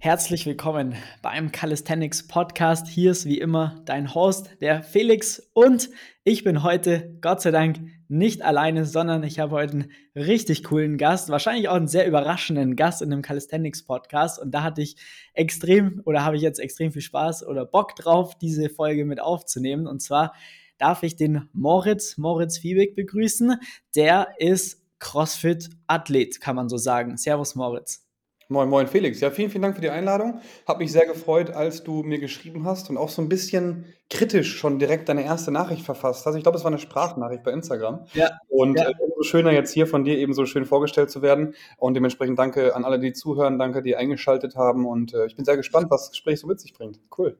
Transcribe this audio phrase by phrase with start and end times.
[0.00, 2.86] Herzlich willkommen beim Calisthenics Podcast.
[2.86, 5.50] Hier ist wie immer dein Host, der Felix.
[5.54, 5.90] Und
[6.22, 10.98] ich bin heute, Gott sei Dank, nicht alleine, sondern ich habe heute einen richtig coolen
[10.98, 11.30] Gast.
[11.30, 14.38] Wahrscheinlich auch einen sehr überraschenden Gast in dem Calisthenics Podcast.
[14.38, 14.94] Und da hatte ich
[15.34, 19.88] extrem oder habe ich jetzt extrem viel Spaß oder Bock drauf, diese Folge mit aufzunehmen.
[19.88, 20.32] Und zwar
[20.78, 23.56] darf ich den Moritz, Moritz Fiebig begrüßen.
[23.96, 27.16] Der ist CrossFit-Athlet, kann man so sagen.
[27.16, 28.07] Servus, Moritz.
[28.50, 29.20] Moin, moin, Felix.
[29.20, 30.40] Ja, vielen, vielen Dank für die Einladung.
[30.66, 34.56] Hab mich sehr gefreut, als du mir geschrieben hast und auch so ein bisschen kritisch
[34.56, 36.34] schon direkt deine erste Nachricht verfasst hast.
[36.34, 38.06] Ich glaube, es war eine Sprachnachricht bei Instagram.
[38.14, 38.30] Ja.
[38.48, 38.88] Und ja.
[38.88, 41.54] Äh, umso schöner jetzt hier von dir eben so schön vorgestellt zu werden.
[41.76, 43.58] Und dementsprechend danke an alle, die zuhören.
[43.58, 44.86] Danke, die eingeschaltet haben.
[44.86, 47.00] Und äh, ich bin sehr gespannt, was das Gespräch so mit sich bringt.
[47.18, 47.36] Cool.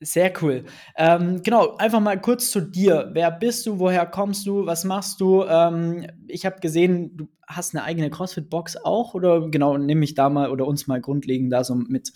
[0.00, 0.64] Sehr cool.
[0.96, 3.10] Ähm, genau, einfach mal kurz zu dir.
[3.14, 3.80] Wer bist du?
[3.80, 4.64] Woher kommst du?
[4.64, 5.44] Was machst du?
[5.44, 10.28] Ähm, ich habe gesehen, du hast eine eigene CrossFit-Box auch oder genau, nehme ich da
[10.30, 12.12] mal oder uns mal grundlegend da so mit.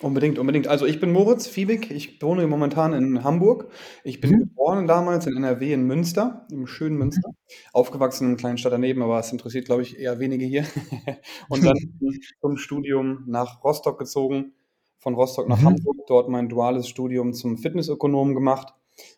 [0.00, 0.68] Unbedingt, unbedingt.
[0.68, 3.72] Also ich bin Moritz Fiebig, ich wohne momentan in Hamburg.
[4.04, 4.38] Ich bin mhm.
[4.40, 6.98] geboren damals in NRW in Münster, im schönen mhm.
[7.00, 7.30] Münster.
[7.72, 10.66] Aufgewachsen in einer kleinen Stadt daneben, aber es interessiert, glaube ich, eher wenige hier.
[11.48, 11.74] Und dann
[12.42, 14.52] zum Studium nach Rostock gezogen
[14.98, 15.66] von Rostock nach mhm.
[15.66, 18.74] Hamburg, dort mein duales Studium zum Fitnessökonomen gemacht.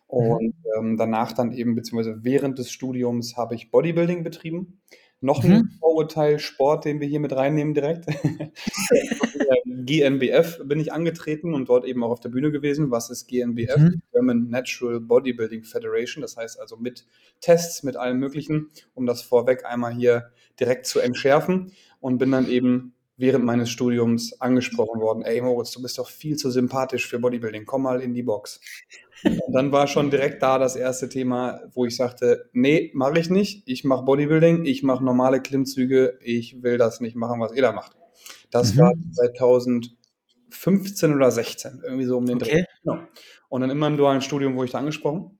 [0.07, 0.53] Und mhm.
[0.77, 4.81] ähm, danach dann eben, beziehungsweise während des Studiums, habe ich Bodybuilding betrieben.
[5.21, 5.51] Noch mhm.
[5.51, 8.05] ein Vorurteil Sport, den wir hier mit reinnehmen direkt.
[9.85, 12.91] GNBF bin ich angetreten und dort eben auch auf der Bühne gewesen.
[12.91, 13.77] Was ist GNBF?
[13.77, 14.01] Mhm.
[14.11, 16.21] German Natural Bodybuilding Federation.
[16.21, 17.05] Das heißt also mit
[17.39, 21.71] Tests, mit allem Möglichen, um das vorweg einmal hier direkt zu entschärfen.
[21.99, 26.35] Und bin dann eben während meines Studiums angesprochen worden, ey Moritz, du bist doch viel
[26.35, 28.59] zu sympathisch für Bodybuilding, komm mal in die Box.
[29.23, 33.29] Und dann war schon direkt da das erste Thema, wo ich sagte, nee, mache ich
[33.29, 37.61] nicht, ich mache Bodybuilding, ich mache normale Klimmzüge, ich will das nicht machen, was ihr
[37.61, 37.95] da macht.
[38.49, 38.79] Das mhm.
[38.79, 42.51] war 2015 oder 16, irgendwie so um den okay.
[42.51, 42.63] Dreh.
[42.83, 43.03] Genau.
[43.49, 45.37] Und dann immer im dualen Studium wurde ich da angesprochen.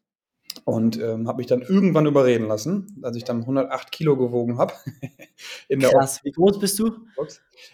[0.65, 4.73] Und ähm, habe mich dann irgendwann überreden lassen, als ich dann 108 Kilo gewogen habe.
[5.79, 6.91] Krass, wie groß bist du?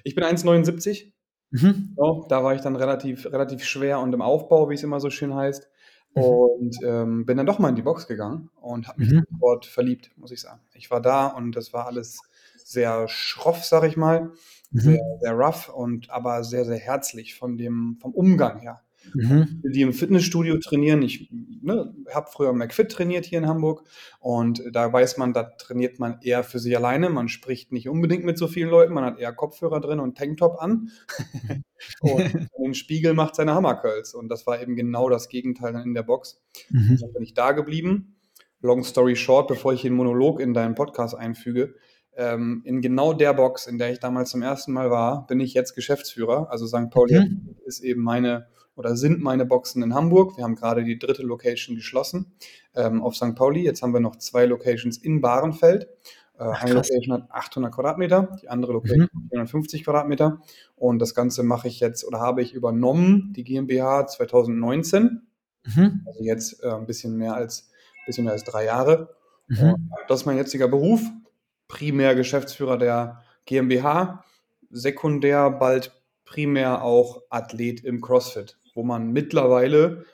[0.03, 1.11] Ich bin 1,79.
[1.51, 1.93] Mhm.
[1.95, 5.09] So, da war ich dann relativ, relativ schwer und im Aufbau, wie es immer so
[5.09, 5.69] schön heißt.
[6.15, 6.21] Mhm.
[6.21, 9.25] Und ähm, bin dann doch mal in die Box gegangen und habe mich mhm.
[9.39, 10.61] dort verliebt, muss ich sagen.
[10.73, 12.19] Ich war da und das war alles
[12.57, 14.31] sehr schroff, sag ich mal.
[14.71, 14.79] Mhm.
[14.79, 18.81] Sehr, sehr rough und aber sehr, sehr herzlich von dem, vom Umgang her.
[19.13, 19.61] Mhm.
[19.63, 21.01] Die im Fitnessstudio trainieren.
[21.01, 23.83] Ich ne, habe früher McFit trainiert hier in Hamburg
[24.19, 27.09] und da weiß man, da trainiert man eher für sich alleine.
[27.09, 30.61] Man spricht nicht unbedingt mit so vielen Leuten, man hat eher Kopfhörer drin und Tanktop
[30.61, 30.89] an.
[32.01, 34.13] und den Spiegel macht seine Hammercurls.
[34.13, 36.41] Und das war eben genau das Gegenteil dann in der Box.
[36.69, 36.97] Mhm.
[36.99, 38.15] Dann bin ich da geblieben.
[38.61, 41.75] Long story short, bevor ich den Monolog in deinen Podcast einfüge,
[42.15, 45.53] ähm, in genau der Box, in der ich damals zum ersten Mal war, bin ich
[45.53, 46.49] jetzt Geschäftsführer.
[46.49, 46.89] Also St.
[46.89, 47.55] Pauli mhm.
[47.65, 50.37] ist eben meine oder sind meine Boxen in Hamburg.
[50.37, 52.31] Wir haben gerade die dritte Location geschlossen
[52.75, 53.35] ähm, auf St.
[53.35, 53.63] Pauli.
[53.63, 55.87] Jetzt haben wir noch zwei Locations in Bahrenfeld.
[56.37, 59.29] Äh, eine Location hat 800 Quadratmeter, die andere Location mhm.
[59.29, 60.41] 450 Quadratmeter.
[60.75, 65.23] Und das Ganze mache ich jetzt oder habe ich übernommen, die GmbH 2019.
[65.65, 66.03] Mhm.
[66.05, 67.71] Also jetzt äh, ein bisschen mehr als,
[68.05, 69.15] bisschen mehr als drei Jahre.
[69.49, 69.91] Mhm.
[70.07, 71.01] das ist mein jetziger Beruf.
[71.67, 74.25] Primär Geschäftsführer der GmbH,
[74.69, 75.93] sekundär bald
[76.25, 80.05] primär auch Athlet im CrossFit wo man mittlerweile,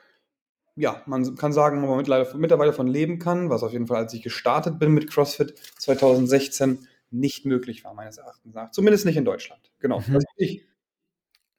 [0.76, 4.14] ja, man kann sagen, wo man mittlerweile von leben kann, was auf jeden Fall, als
[4.14, 8.72] ich gestartet bin mit CrossFit 2016, nicht möglich war, meines Erachtens nach.
[8.72, 9.72] Zumindest nicht in Deutschland.
[9.80, 10.00] Genau.
[10.00, 10.14] Mhm.
[10.14, 10.66] Das bin ich.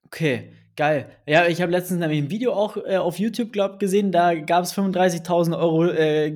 [0.06, 1.10] Okay, geil.
[1.26, 4.64] Ja, ich habe letztens nämlich ein Video auch äh, auf YouTube, glaube gesehen, da gab
[4.64, 6.32] es 35.000 Euro äh,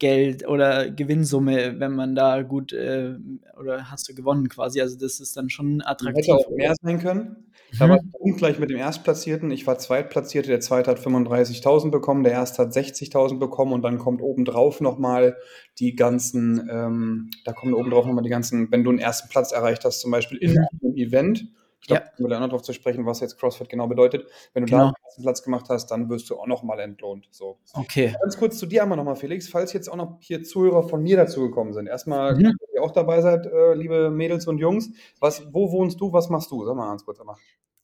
[0.00, 3.14] Gewinngeld oder Gewinnssumme, wenn man da gut äh,
[3.58, 4.80] oder hast du gewonnen quasi.
[4.80, 6.26] Also das ist dann schon attraktiv.
[6.26, 7.36] Hätte auch mehr sein können.
[7.78, 8.10] Da war mhm.
[8.18, 9.50] ungleich mit dem Erstplatzierten.
[9.50, 13.98] Ich war Zweitplatzierte, der Zweite hat 35.000 bekommen, der Erste hat 60.000 bekommen und dann
[13.98, 15.36] kommt obendrauf nochmal
[15.78, 19.84] die ganzen, ähm, da kommen obendrauf nochmal die ganzen, wenn du einen ersten Platz erreicht
[19.84, 21.46] hast, zum Beispiel in einem Event,
[21.80, 22.18] ich glaube, ja.
[22.18, 24.26] wir lernen darauf zu sprechen, was jetzt CrossFit genau bedeutet.
[24.52, 24.88] Wenn du genau.
[24.88, 27.26] da ersten Platz gemacht hast, dann wirst du auch nochmal entlohnt.
[27.30, 27.58] So.
[27.72, 28.14] Okay.
[28.20, 31.16] Ganz kurz zu dir einmal nochmal, Felix, falls jetzt auch noch hier Zuhörer von mir
[31.16, 31.86] dazugekommen sind.
[31.86, 32.52] Erstmal, mhm.
[32.74, 34.90] ihr auch dabei seid, äh, liebe Mädels und Jungs.
[35.20, 36.64] Was, wo wohnst du, was machst du?
[36.64, 37.36] Sag mal ganz kurz einmal.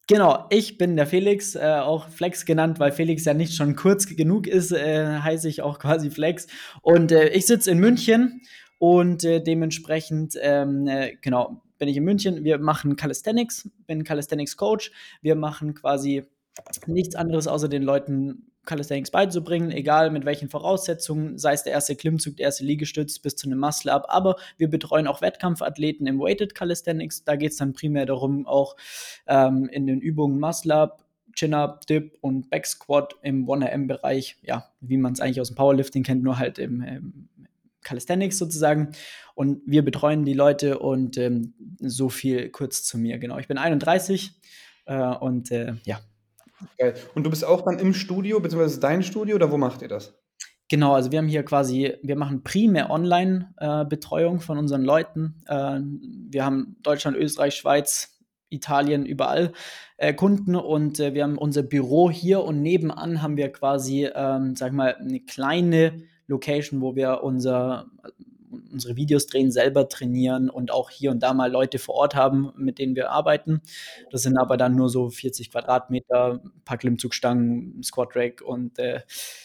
[0.08, 4.06] Genau, ich bin der Felix, äh, auch Flex genannt, weil Felix ja nicht schon kurz
[4.06, 6.46] genug ist, äh, heiße ich auch quasi Flex.
[6.82, 8.42] Und äh, ich sitze in München
[8.78, 12.44] und äh, dementsprechend, ähm, äh, genau, bin ich in München.
[12.44, 14.92] Wir machen Calisthenics, bin Calisthenics Coach.
[15.22, 16.24] Wir machen quasi
[16.86, 21.96] nichts anderes außer den Leuten Calisthenics beizubringen, egal mit welchen Voraussetzungen, sei es der erste
[21.96, 24.06] Klimmzug, der erste Liegestütz bis zu einem Muscle-Up.
[24.08, 27.24] Aber wir betreuen auch Wettkampfathleten im Weighted Calisthenics.
[27.24, 28.76] Da geht es dann primär darum, auch
[29.26, 35.12] ähm, in den Übungen Muscle-Up, Chin-Up, Dip und Back Squat im 1RM-Bereich, ja, wie man
[35.12, 37.28] es eigentlich aus dem Powerlifting kennt, nur halt im, im
[37.86, 38.90] Calisthenics sozusagen.
[39.34, 43.18] Und wir betreuen die Leute und ähm, so viel kurz zu mir.
[43.18, 44.32] Genau, ich bin 31
[44.86, 46.00] äh, und äh, ja,
[46.78, 46.94] Geil.
[47.14, 50.14] Und du bist auch dann im Studio, beziehungsweise dein Studio, oder wo macht ihr das?
[50.68, 55.42] Genau, also wir haben hier quasi, wir machen primär Online-Betreuung äh, von unseren Leuten.
[55.46, 58.18] Äh, wir haben Deutschland, Österreich, Schweiz,
[58.48, 59.52] Italien, überall
[59.96, 64.56] äh, Kunden und äh, wir haben unser Büro hier und nebenan haben wir quasi, ähm,
[64.56, 67.86] sag mal, eine kleine Location, wo wir unser
[68.72, 72.52] unsere Videos drehen, selber trainieren und auch hier und da mal Leute vor Ort haben,
[72.56, 73.60] mit denen wir arbeiten.
[74.10, 79.00] Das sind aber dann nur so 40 Quadratmeter, ein paar Klimmzugstangen, Squat Rack und äh,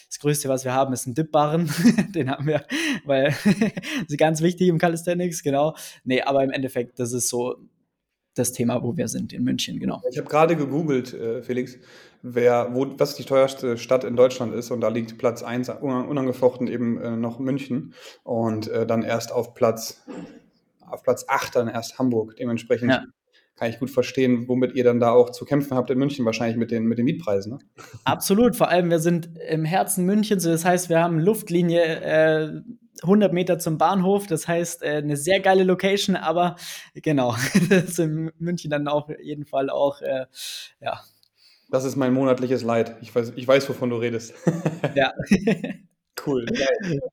[0.08, 1.70] das Größte, was wir haben, ist ein Dip-Barren.
[2.14, 2.64] Den haben wir,
[3.04, 5.74] weil das ist ganz wichtig im Calisthenics, genau.
[6.04, 7.56] Nee, aber im Endeffekt, das ist so
[8.34, 10.00] das Thema, wo wir sind in München, genau.
[10.10, 11.78] Ich habe gerade gegoogelt, äh, Felix,
[12.22, 16.66] wer, wo, was die teuerste Stadt in Deutschland ist und da liegt Platz 1 unangefochten
[16.66, 20.02] eben äh, noch München und äh, dann erst auf Platz
[20.92, 22.36] auf Platz 8 dann erst Hamburg.
[22.36, 23.04] Dementsprechend ja.
[23.56, 26.56] kann ich gut verstehen, womit ihr dann da auch zu kämpfen habt in München, wahrscheinlich
[26.56, 27.52] mit den, mit den Mietpreisen.
[27.52, 27.58] Ne?
[28.04, 32.62] Absolut, vor allem wir sind im Herzen Münchens, das heißt, wir haben Luftlinie
[33.00, 36.56] 100 Meter zum Bahnhof, das heißt äh, eine sehr geile Location, aber
[36.94, 37.34] genau,
[37.68, 40.26] das ist in München dann auf jeden Fall auch, äh,
[40.80, 41.00] ja.
[41.70, 42.96] Das ist mein monatliches Leid.
[43.00, 44.34] Ich weiß, ich weiß wovon du redest.
[44.94, 45.10] ja.
[46.24, 46.46] Cool.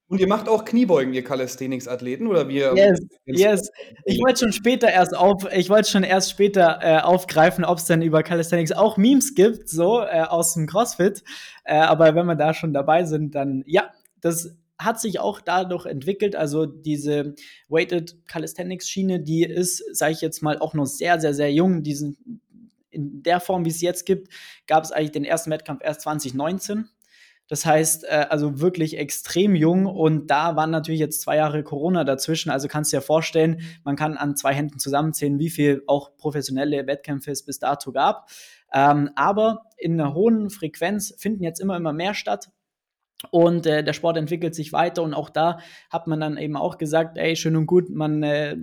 [0.10, 2.58] Und ihr macht auch Kniebeugen, ihr Calisthenics-Athleten, oder wie?
[2.60, 3.72] Yes, yes.
[4.04, 7.86] Ich wollte schon später erst auf, ich wollte schon erst später äh, aufgreifen, ob es
[7.86, 11.24] denn über Calisthenics auch Memes gibt, so äh, aus dem CrossFit.
[11.64, 13.90] Äh, aber wenn wir da schon dabei sind, dann ja,
[14.22, 16.36] das hat sich auch dadurch entwickelt.
[16.36, 17.36] Also diese
[17.68, 21.84] Weighted Calisthenics Schiene, die ist, sage ich jetzt mal, auch noch sehr, sehr, sehr jung.
[21.84, 22.42] Diesen,
[22.90, 24.34] in der Form, wie es jetzt gibt,
[24.68, 26.90] gab es eigentlich den ersten Wettkampf erst 2019.
[27.50, 32.04] Das heißt, äh, also wirklich extrem jung und da waren natürlich jetzt zwei Jahre Corona
[32.04, 32.52] dazwischen.
[32.52, 36.86] Also kannst du dir vorstellen, man kann an zwei Händen zusammenzählen, wie viel auch professionelle
[36.88, 38.30] Wettkämpfe es bis dato gab.
[38.72, 42.50] Ähm, aber in einer hohen Frequenz finden jetzt immer, immer mehr statt.
[43.31, 46.77] Und äh, der Sport entwickelt sich weiter und auch da hat man dann eben auch
[46.77, 48.56] gesagt, ey, schön und gut, man äh,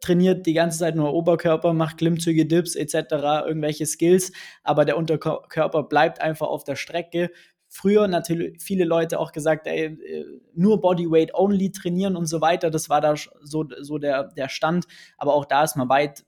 [0.00, 2.94] trainiert die ganze Zeit nur Oberkörper, macht Klimmzüge, Dips etc.,
[3.46, 4.32] irgendwelche Skills,
[4.62, 7.30] aber der Unterkörper bleibt einfach auf der Strecke.
[7.68, 12.70] Früher natürlich viele Leute auch gesagt, ey, äh, nur Bodyweight only trainieren und so weiter.
[12.70, 14.86] Das war da so, so der, der Stand.
[15.18, 16.24] Aber auch da ist man weit,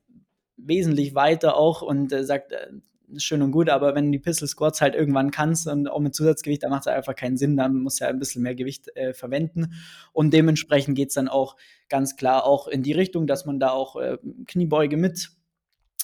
[0.57, 2.69] wesentlich weiter auch und äh, sagt, äh,
[3.17, 6.15] schön und gut, aber wenn du die Pistol Squats halt irgendwann kannst und auch mit
[6.15, 9.15] Zusatzgewicht, dann macht es einfach keinen Sinn, dann muss ja ein bisschen mehr Gewicht äh,
[9.15, 9.75] verwenden.
[10.13, 11.57] Und dementsprechend geht es dann auch
[11.89, 15.31] ganz klar auch in die Richtung, dass man da auch äh, Kniebeuge mit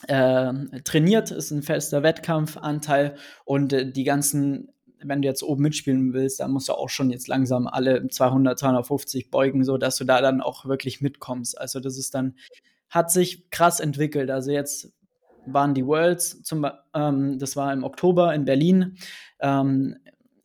[0.06, 0.52] äh,
[0.84, 4.69] trainiert, ist ein fester Wettkampfanteil und äh, die ganzen
[5.02, 8.58] wenn du jetzt oben mitspielen willst, dann musst du auch schon jetzt langsam alle 200,
[8.58, 11.58] 250 beugen, so dass du da dann auch wirklich mitkommst.
[11.58, 12.34] Also das ist dann,
[12.88, 14.31] hat sich krass entwickelt.
[14.31, 14.93] Also jetzt
[15.52, 18.96] waren die Worlds, zum, ähm, das war im Oktober in Berlin,
[19.40, 19.96] ähm,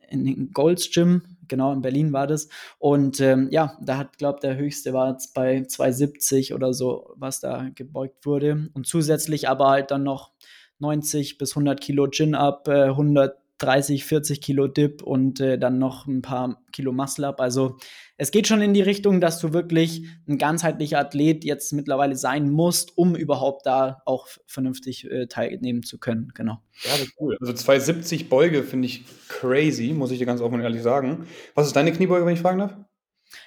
[0.10, 2.50] in Golds Gym, genau in Berlin war das.
[2.80, 7.40] Und ähm, ja, da hat, glaube der höchste war jetzt bei 270 oder so, was
[7.40, 8.70] da gebeugt wurde.
[8.74, 10.32] Und zusätzlich aber halt dann noch
[10.80, 16.06] 90 bis 100 Kilo Chin-Up, äh, 100 30, 40 Kilo Dip und äh, dann noch
[16.06, 17.40] ein paar Kilo Muscle Up.
[17.40, 17.78] Also
[18.18, 22.50] es geht schon in die Richtung, dass du wirklich ein ganzheitlicher Athlet jetzt mittlerweile sein
[22.50, 26.32] musst, um überhaupt da auch vernünftig äh, teilnehmen zu können.
[26.36, 26.60] Genau.
[26.84, 27.38] Ja, das ist cool.
[27.40, 31.26] Also 270 Beuge finde ich crazy, muss ich dir ganz offen und ehrlich sagen.
[31.56, 32.78] Was ist deine Kniebeuge, wenn ich fragen darf?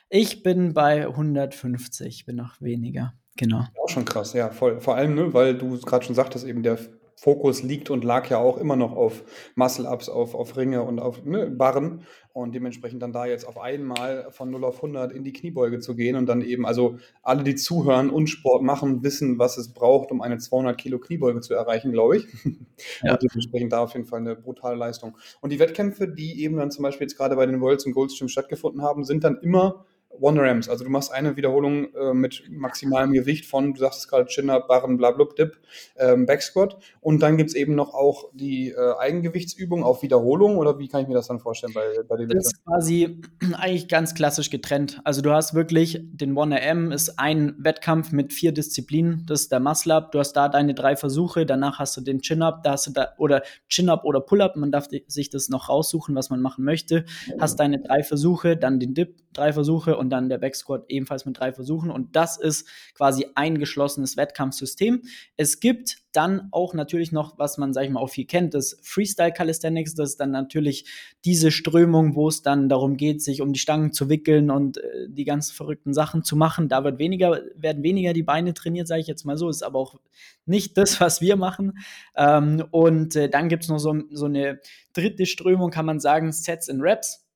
[0.09, 3.15] Ich bin bei 150, bin noch weniger.
[3.37, 3.65] Genau.
[3.83, 4.81] Auch schon krass, ja, voll.
[4.81, 6.79] Vor allem, ne, weil du gerade schon sagtest, eben der
[7.17, 11.25] Fokus liegt und lag ja auch immer noch auf Muscle-Ups, auf, auf Ringe und auf
[11.25, 12.03] ne, Barren.
[12.35, 15.97] Und dementsprechend dann da jetzt auf einmal von 0 auf 100 in die Kniebeuge zu
[15.97, 20.11] gehen und dann eben, also alle, die zuhören und Sport machen, wissen, was es braucht,
[20.11, 22.27] um eine 200 Kilo Kniebeuge zu erreichen, glaube ich.
[23.03, 23.13] Ja.
[23.13, 25.17] Und dementsprechend da auf jeden Fall eine brutale Leistung.
[25.41, 28.29] Und die Wettkämpfe, die eben dann zum Beispiel jetzt gerade bei den Worlds und Goldstream
[28.29, 29.87] stattgefunden haben, sind dann immer
[30.21, 30.69] One Rams.
[30.69, 34.69] Also du machst eine Wiederholung äh, mit maximalem Gewicht von, du sagst es gerade, Chin-Up,
[34.69, 35.59] Barren, Blablub, Dip,
[35.97, 36.79] ähm, Backsquat.
[37.01, 41.03] Und dann gibt es eben noch auch die äh, Eigengewichtsübung auf Wiederholung oder wie kann
[41.03, 43.21] ich mir das dann vorstellen bei, bei den Das ist quasi
[43.55, 45.01] eigentlich ganz klassisch getrennt.
[45.05, 49.25] Also du hast wirklich den One RM ist ein Wettkampf mit vier Disziplinen.
[49.27, 50.13] Das ist der Muscle Up.
[50.13, 51.47] Du hast da deine drei Versuche.
[51.47, 52.63] Danach hast du den Chin Up.
[52.63, 54.57] Da hast du da oder Chin Up oder Pull Up.
[54.57, 57.05] Man darf sich das noch raussuchen, was man machen möchte.
[57.39, 61.25] Hast deine drei Versuche, dann den Dip drei Versuche und dann der Back Squat ebenfalls
[61.27, 61.91] mit drei Versuchen.
[61.91, 65.03] Und das ist quasi ein geschlossenes Wettkampfsystem.
[65.37, 68.79] Es gibt dann auch natürlich noch, was man, sag ich mal, auch viel kennt, das
[68.83, 69.95] Freestyle Calisthenics.
[69.95, 70.87] Das ist dann natürlich
[71.27, 75.09] diese Strömung, wo es dann darum geht, sich um die Stangen zu wickeln und äh,
[75.09, 76.69] die ganz verrückten Sachen zu machen.
[76.69, 79.51] Da wird weniger, werden weniger die Beine trainiert, sage ich jetzt mal so.
[79.51, 80.01] Ist aber auch
[80.47, 81.79] nicht das, was wir machen.
[82.17, 84.61] Ähm, und äh, dann gibt es noch so, so eine
[84.95, 87.27] dritte Strömung, kann man sagen, Sets and Reps.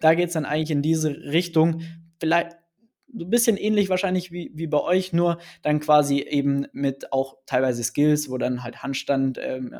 [0.00, 1.82] Da geht es dann eigentlich in diese Richtung.
[2.18, 2.56] Vielleicht
[3.12, 7.36] so ein bisschen ähnlich wahrscheinlich wie, wie bei euch, nur dann quasi eben mit auch
[7.46, 9.74] teilweise Skills, wo dann halt Handstand ähm,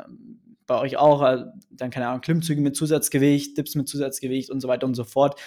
[0.65, 4.67] bei euch auch, äh, dann keine Ahnung, Klimmzüge mit Zusatzgewicht, Dips mit Zusatzgewicht und so
[4.67, 5.39] weiter und so fort.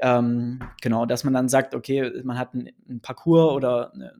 [0.00, 4.14] Ähm, genau, dass man dann sagt, okay, man hat einen Parcours oder eine,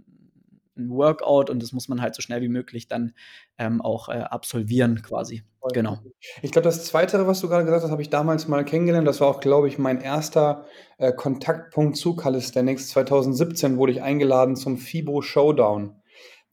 [0.77, 3.13] ein Workout und das muss man halt so schnell wie möglich dann
[3.59, 5.43] ähm, auch äh, absolvieren quasi.
[5.73, 5.99] Genau.
[6.43, 9.09] Ich glaube, das Zweite, was du gerade gesagt hast, habe ich damals mal kennengelernt.
[9.09, 10.67] Das war auch, glaube ich, mein erster
[10.99, 12.89] äh, Kontaktpunkt zu Calisthenics.
[12.89, 15.97] 2017 wurde ich eingeladen zum FIBO Showdown.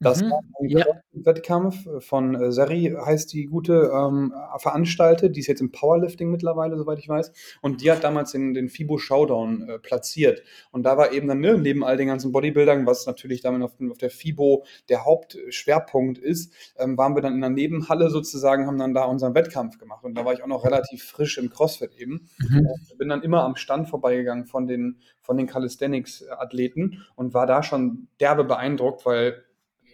[0.02, 0.30] Das mhm.
[0.30, 0.84] war ein ja.
[1.12, 5.36] Wettkampf von äh, Seri, heißt die gute, ähm, veranstaltet.
[5.36, 7.32] Die ist jetzt im Powerlifting mittlerweile, soweit ich weiß.
[7.60, 10.42] Und die hat damals den, den FIBO Showdown äh, platziert.
[10.70, 13.72] Und da war eben dann, ne, neben all den ganzen Bodybuildern, was natürlich damit auf,
[13.90, 18.78] auf der FIBO der Hauptschwerpunkt ist, ähm, waren wir dann in der Nebenhalle sozusagen, haben
[18.78, 20.04] dann da unseren Wettkampf gemacht.
[20.04, 22.28] Und da war ich auch noch relativ frisch im CrossFit eben.
[22.38, 22.66] Mhm.
[22.90, 27.62] Und bin dann immer am Stand vorbeigegangen von den, von den Calisthenics-Athleten und war da
[27.62, 29.44] schon derbe beeindruckt, weil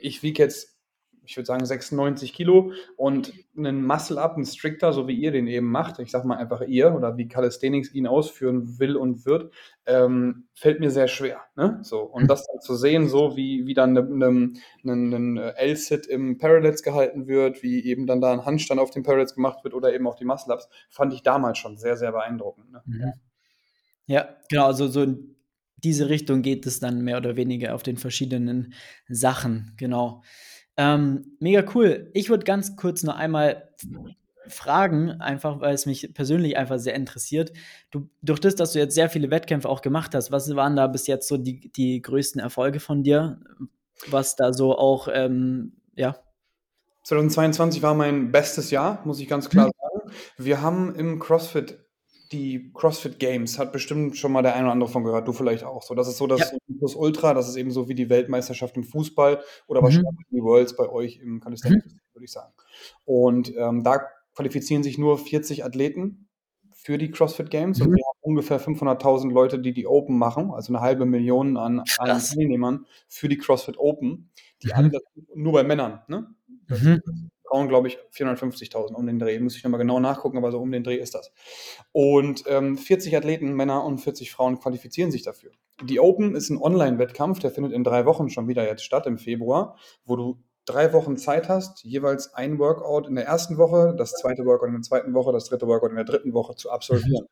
[0.00, 0.78] ich wiege jetzt,
[1.24, 5.70] ich würde sagen, 96 Kilo und einen Muscle-Up, einen Stricter, so wie ihr den eben
[5.70, 9.52] macht, ich sag mal einfach ihr oder wie Calisthenics ihn ausführen will und wird,
[9.84, 11.42] ähm, fällt mir sehr schwer.
[11.54, 11.80] Ne?
[11.82, 13.94] So, und das dann zu sehen, so wie, wie dann
[14.84, 19.34] ein L-Sit im Parallels gehalten wird, wie eben dann da ein Handstand auf dem Parallels
[19.34, 22.72] gemacht wird oder eben auch die Muscle-Ups, fand ich damals schon sehr, sehr beeindruckend.
[22.72, 22.82] Ne?
[22.86, 23.12] Mhm.
[24.06, 25.36] Ja, genau, also so ein
[25.84, 28.74] diese Richtung geht es dann mehr oder weniger auf den verschiedenen
[29.08, 30.22] Sachen, genau.
[30.76, 32.10] Ähm, mega cool.
[32.14, 33.68] Ich würde ganz kurz noch einmal
[34.46, 37.52] fragen, einfach weil es mich persönlich einfach sehr interessiert.
[37.90, 40.86] Du, durch das, dass du jetzt sehr viele Wettkämpfe auch gemacht hast, was waren da
[40.86, 43.40] bis jetzt so die, die größten Erfolge von dir?
[44.08, 46.16] Was da so auch, ähm, ja.
[47.02, 49.72] 2022 war mein bestes Jahr, muss ich ganz klar mhm.
[49.80, 50.16] sagen.
[50.36, 51.78] Wir haben im CrossFit
[52.32, 55.64] die CrossFit Games hat bestimmt schon mal der eine oder andere von gehört, du vielleicht
[55.64, 55.82] auch.
[55.82, 56.58] So, das ist so das ja.
[56.78, 59.84] Plus Ultra, das ist eben so wie die Weltmeisterschaft im Fußball oder mhm.
[59.84, 62.00] wahrscheinlich die Worlds bei euch im Calisthenics, mhm.
[62.12, 62.52] würde ich sagen.
[63.04, 64.02] Und ähm, da
[64.34, 66.28] qualifizieren sich nur 40 Athleten
[66.72, 67.86] für die CrossFit Games mhm.
[67.86, 71.82] und wir haben ungefähr 500.000 Leute, die die Open machen, also eine halbe Million an,
[71.98, 74.30] an Teilnehmern für die CrossFit Open,
[74.62, 75.24] die alle mhm.
[75.34, 76.28] nur bei Männern, ne?
[77.48, 79.38] Frauen, glaube ich, 450.000 um den Dreh.
[79.40, 81.32] Muss ich nochmal genau nachgucken, aber so um den Dreh ist das.
[81.92, 85.50] Und ähm, 40 Athleten, Männer und 40 Frauen qualifizieren sich dafür.
[85.82, 89.18] Die Open ist ein Online-Wettkampf, der findet in drei Wochen schon wieder jetzt statt, im
[89.18, 94.12] Februar, wo du drei Wochen Zeit hast, jeweils ein Workout in der ersten Woche, das
[94.12, 97.26] zweite Workout in der zweiten Woche, das dritte Workout in der dritten Woche zu absolvieren.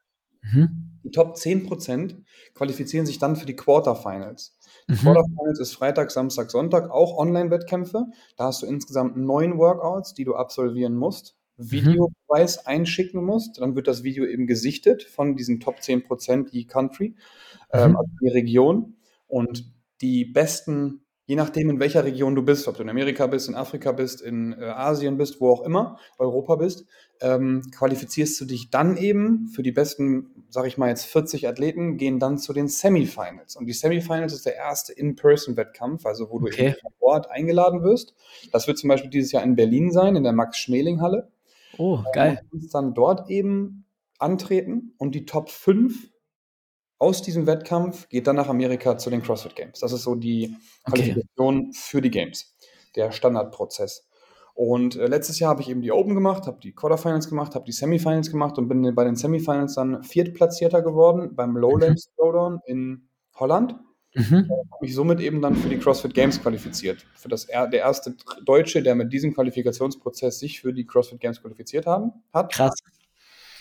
[0.53, 0.99] Mhm.
[1.05, 2.17] Die Top 10%
[2.55, 4.59] qualifizieren sich dann für die Quarterfinals.
[4.89, 4.99] Die mhm.
[4.99, 8.07] Quarterfinals ist Freitag, Samstag, Sonntag, auch Online-Wettkämpfe.
[8.37, 11.37] Da hast du insgesamt neun Workouts, die du absolvieren musst.
[11.57, 11.71] Mhm.
[11.71, 12.63] Videobeweis mhm.
[12.67, 13.61] einschicken musst.
[13.61, 17.15] Dann wird das Video eben gesichtet von diesen Top 10% je Country,
[17.73, 17.97] ähm, mhm.
[17.97, 18.97] also die Region.
[19.29, 23.49] Und die besten je nachdem, in welcher Region du bist, ob du in Amerika bist,
[23.49, 26.87] in Afrika bist, in äh, Asien bist, wo auch immer, Europa bist,
[27.21, 31.97] ähm, qualifizierst du dich dann eben für die besten, sag ich mal jetzt 40 Athleten,
[31.97, 33.57] gehen dann zu den Semifinals.
[33.57, 36.69] Und die Semifinals ist der erste In-Person-Wettkampf, also wo du okay.
[36.69, 38.15] eben vor Ort eingeladen wirst.
[38.53, 41.29] Das wird zum Beispiel dieses Jahr in Berlin sein, in der Max-Schmeling-Halle.
[41.77, 42.41] Oh, geil.
[42.53, 43.85] Und uns dann dort eben
[44.19, 46.09] antreten und die Top 5
[46.99, 49.81] aus diesem Wettkampf geht dann nach Amerika zu den CrossFit Games.
[49.81, 51.71] Das ist so die Qualifikation okay.
[51.73, 52.57] für die Games,
[52.95, 54.09] der Standardprozess.
[54.55, 57.67] Und äh, letztes Jahr habe ich eben die Open gemacht, habe die Quarterfinals gemacht, habe
[57.67, 62.13] die Semifinals gemacht und bin bei den Semifinals dann Viertplatzierter geworden beim Lowlands mhm.
[62.17, 63.75] Throwdown in Holland.
[64.15, 64.49] Mhm.
[64.49, 67.07] Habe mich somit eben dann für die CrossFit Games qualifiziert.
[67.15, 71.85] Für das der erste Deutsche, der mit diesem Qualifikationsprozess sich für die CrossFit Games qualifiziert
[71.85, 72.51] haben, hat.
[72.51, 72.73] Krass.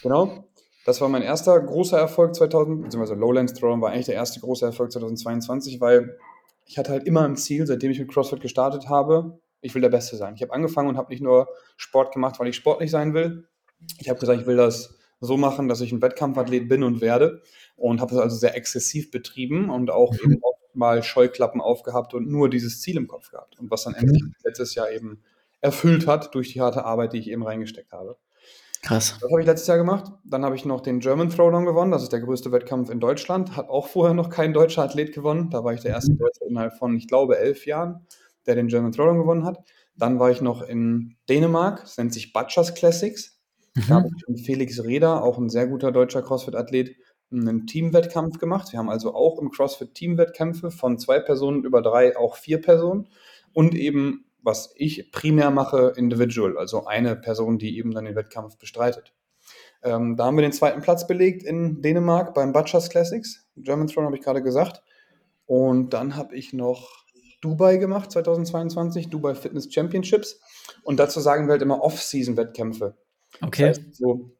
[0.01, 0.45] Genau.
[0.85, 4.65] Das war mein erster großer Erfolg 2000, beziehungsweise Lowlands Throwdown war eigentlich der erste große
[4.65, 6.17] Erfolg 2022, weil
[6.65, 9.89] ich hatte halt immer ein Ziel, seitdem ich mit CrossFit gestartet habe, ich will der
[9.89, 10.35] Beste sein.
[10.35, 13.47] Ich habe angefangen und habe nicht nur Sport gemacht, weil ich sportlich sein will.
[13.99, 17.41] Ich habe gesagt, ich will das so machen, dass ich ein Wettkampfathlet bin und werde
[17.75, 20.19] und habe das also sehr exzessiv betrieben und auch mhm.
[20.33, 23.95] eben oft mal Scheuklappen aufgehabt und nur dieses Ziel im Kopf gehabt und was dann
[23.95, 24.35] endlich mhm.
[24.43, 25.23] letztes Jahr eben
[25.61, 28.17] erfüllt hat durch die harte Arbeit, die ich eben reingesteckt habe.
[28.85, 29.17] Krass.
[29.19, 30.11] Das habe ich letztes Jahr gemacht.
[30.23, 31.91] Dann habe ich noch den German Throwdown gewonnen.
[31.91, 33.57] Das ist der größte Wettkampf in Deutschland.
[33.57, 35.49] Hat auch vorher noch kein deutscher Athlet gewonnen.
[35.49, 36.19] Da war ich der erste mhm.
[36.19, 38.05] Deutsche innerhalb von, ich glaube, elf Jahren,
[38.45, 39.57] der den German Throwdown gewonnen hat.
[39.97, 41.81] Dann war ich noch in Dänemark.
[41.81, 43.39] Das nennt sich Butchers Classics.
[43.73, 43.83] Mhm.
[43.87, 46.95] Da habe ich mit Felix Reder, auch ein sehr guter deutscher CrossFit-Athlet,
[47.31, 48.71] einen Teamwettkampf gemacht.
[48.71, 53.07] Wir haben also auch im CrossFit Teamwettkämpfe von zwei Personen über drei, auch vier Personen.
[53.51, 58.57] Und eben was ich primär mache, Individual, also eine Person, die eben dann den Wettkampf
[58.57, 59.13] bestreitet.
[59.83, 63.47] Ähm, da haben wir den zweiten Platz belegt in Dänemark beim Butchers Classics.
[63.57, 64.83] German Throne habe ich gerade gesagt.
[65.47, 67.05] Und dann habe ich noch
[67.41, 70.39] Dubai gemacht, 2022, Dubai Fitness Championships.
[70.83, 72.95] Und dazu sagen wir halt immer Off-Season-Wettkämpfe.
[73.41, 73.67] Okay.
[73.67, 74.31] Das heißt, so,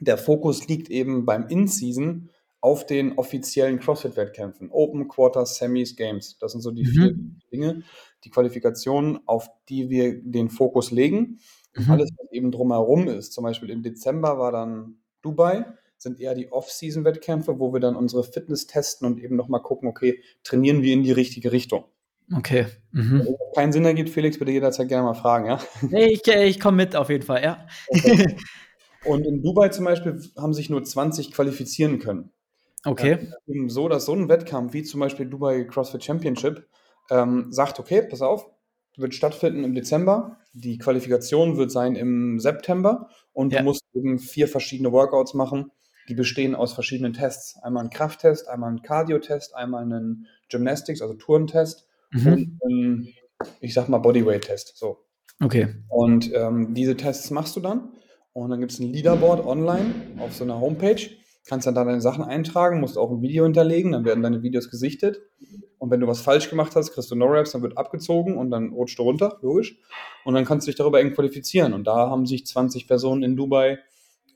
[0.00, 4.70] der Fokus liegt eben beim In-Season auf den offiziellen CrossFit-Wettkämpfen.
[4.70, 6.36] Open, Quarters, Semis, Games.
[6.38, 6.88] Das sind so die mhm.
[6.88, 7.14] vier
[7.52, 7.82] Dinge
[8.24, 11.38] die Qualifikation, auf die wir den Fokus legen.
[11.74, 11.90] Mhm.
[11.90, 16.50] Alles, was eben drumherum ist, zum Beispiel im Dezember war dann Dubai, sind eher die
[16.50, 21.02] Off-Season-Wettkämpfe, wo wir dann unsere Fitness testen und eben nochmal gucken, okay, trainieren wir in
[21.02, 21.84] die richtige Richtung.
[22.36, 22.66] Okay.
[22.92, 23.20] Mhm.
[23.24, 25.60] Wenn es keinen Sinn ergibt, Felix, bitte jederzeit gerne mal fragen, ja?
[25.82, 27.66] Nee, ich, ich komme mit auf jeden Fall, ja.
[27.88, 28.36] Okay.
[29.04, 32.32] Und in Dubai zum Beispiel haben sich nur 20 qualifizieren können.
[32.84, 33.18] Okay.
[33.46, 36.66] Ja, so, dass so ein Wettkampf wie zum Beispiel Dubai CrossFit Championship
[37.10, 38.50] ähm, sagt, okay, pass auf,
[38.96, 40.38] wird stattfinden im Dezember.
[40.52, 43.60] Die Qualifikation wird sein im September und ja.
[43.60, 45.70] du musst eben vier verschiedene Workouts machen,
[46.08, 47.56] die bestehen aus verschiedenen Tests.
[47.62, 52.26] Einmal ein Krafttest, einmal ein Cardio-Test, einmal einen Gymnastics, also Turntest mhm.
[52.26, 53.14] und einen,
[53.60, 54.76] ich sag mal, Bodyweight-Test.
[54.76, 54.98] So.
[55.42, 55.68] Okay.
[55.88, 57.92] Und ähm, diese Tests machst du dann
[58.32, 61.00] und dann gibt es ein Leaderboard online auf so einer Homepage.
[61.46, 64.70] Kannst dann da deine Sachen eintragen, musst auch ein Video hinterlegen, dann werden deine Videos
[64.70, 65.22] gesichtet.
[65.78, 68.70] Und wenn du was falsch gemacht hast, kriegst du No-Raps, dann wird abgezogen und dann
[68.70, 69.78] rutscht du runter, logisch.
[70.24, 71.72] Und dann kannst du dich darüber eben qualifizieren.
[71.72, 73.78] Und da haben sich 20 Personen in Dubai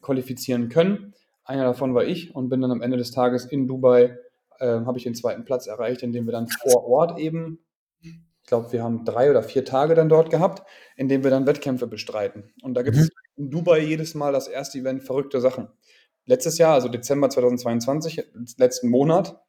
[0.01, 1.15] qualifizieren können.
[1.45, 4.17] Einer davon war ich und bin dann am Ende des Tages in Dubai,
[4.59, 7.59] äh, habe ich den zweiten Platz erreicht, indem wir dann vor Ort eben,
[8.01, 10.63] ich glaube, wir haben drei oder vier Tage dann dort gehabt,
[10.97, 12.53] indem wir dann Wettkämpfe bestreiten.
[12.63, 13.45] Und da gibt es mhm.
[13.45, 15.69] in Dubai jedes Mal das erste Event verrückte Sachen.
[16.27, 18.25] Letztes Jahr, also Dezember 2022,
[18.57, 19.45] letzten Monat,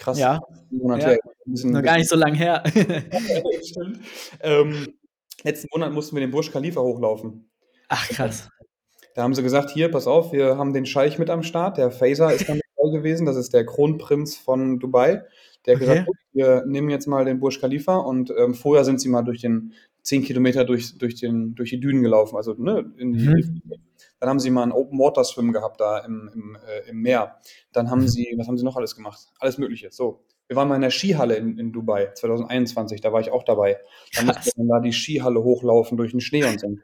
[0.00, 0.18] Krass.
[0.18, 0.40] Ja.
[0.70, 1.08] Monat ja.
[1.10, 1.18] Her.
[1.44, 2.62] Bisschen, Noch gar nicht so lange her.
[3.62, 4.00] Stimmt.
[4.40, 4.94] Ähm,
[5.42, 7.50] letzten Monat mussten wir den Burj Khalifa hochlaufen.
[7.88, 8.48] Ach, krass.
[9.14, 11.76] Da haben sie gesagt, hier, pass auf, wir haben den Scheich mit am Start.
[11.76, 13.26] Der Faser ist dann dabei gewesen.
[13.26, 15.24] Das ist der Kronprinz von Dubai.
[15.66, 15.98] Der hat okay.
[15.98, 19.42] gesagt, wir nehmen jetzt mal den Burj Khalifa und ähm, vorher sind sie mal durch
[19.42, 23.62] den 10 Kilometer durch, durch, den, durch die Dünen gelaufen, also ne, in die, mhm.
[24.20, 27.36] Dann haben sie mal ein Open Water Swim gehabt da im, im, äh, im Meer.
[27.72, 28.08] Dann haben mhm.
[28.08, 29.28] sie, was haben sie noch alles gemacht?
[29.38, 29.90] Alles Mögliche.
[29.90, 30.24] So.
[30.46, 33.78] Wir waren mal in der Skihalle in, in Dubai 2021, da war ich auch dabei.
[34.16, 36.68] Da musste man da die Skihalle hochlaufen durch den Schnee und so.
[36.68, 36.80] Ne?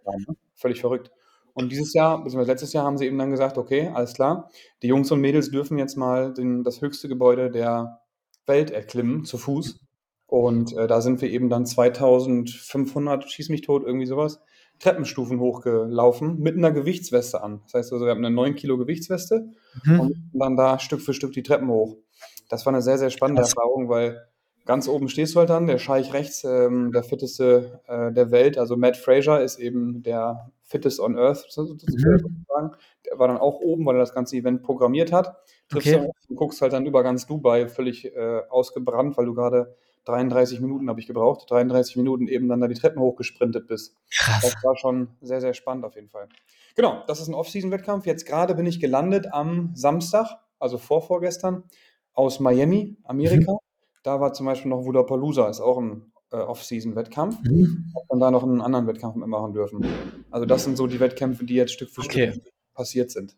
[0.54, 1.10] Völlig verrückt.
[1.52, 4.50] Und dieses Jahr, beziehungsweise letztes Jahr, haben sie eben dann gesagt, okay, alles klar,
[4.82, 8.02] die Jungs und Mädels dürfen jetzt mal den, das höchste Gebäude der
[8.46, 9.80] Welt erklimmen, zu Fuß.
[10.26, 14.40] Und äh, da sind wir eben dann 2500, schieß mich tot, irgendwie sowas,
[14.78, 17.60] Treppenstufen hochgelaufen mit einer Gewichtsweste an.
[17.64, 19.48] Das heißt also, wir haben eine 9 Kilo Gewichtsweste
[19.84, 20.00] mhm.
[20.00, 21.96] und dann da Stück für Stück die Treppen hoch.
[22.48, 23.54] Das war eine sehr, sehr spannende Krass.
[23.54, 24.26] Erfahrung, weil
[24.66, 28.58] ganz oben stehst du halt dann, der Scheich rechts, ähm, der fitteste äh, der Welt,
[28.58, 32.44] also Matt Fraser ist eben der fittest on Earth, sozusagen.
[32.48, 32.70] Mhm.
[33.06, 35.36] Der war dann auch oben, weil er das ganze Event programmiert hat.
[35.68, 36.06] Triffst okay.
[36.06, 40.60] du und guckst halt dann über ganz Dubai völlig äh, ausgebrannt, weil du gerade 33
[40.60, 43.96] Minuten habe ich gebraucht, 33 Minuten eben dann da die Treppen hochgesprintet bist.
[44.10, 44.40] Krass.
[44.42, 46.28] Das war schon sehr, sehr spannend auf jeden Fall.
[46.76, 48.06] Genau, das ist ein Off-Season-Wettkampf.
[48.06, 51.64] Jetzt gerade bin ich gelandet am Samstag, also vor vorgestern,
[52.12, 53.52] aus Miami, Amerika.
[53.52, 53.58] Mhm.
[54.02, 57.38] Da war zum Beispiel noch Wudapalooza, ist auch ein äh, Off-Season-Wettkampf.
[57.42, 57.92] Mhm.
[58.08, 59.84] Und dann noch einen anderen Wettkampf mitmachen dürfen.
[60.30, 62.32] Also das sind so die Wettkämpfe, die jetzt Stück für okay.
[62.32, 63.36] Stück passiert sind.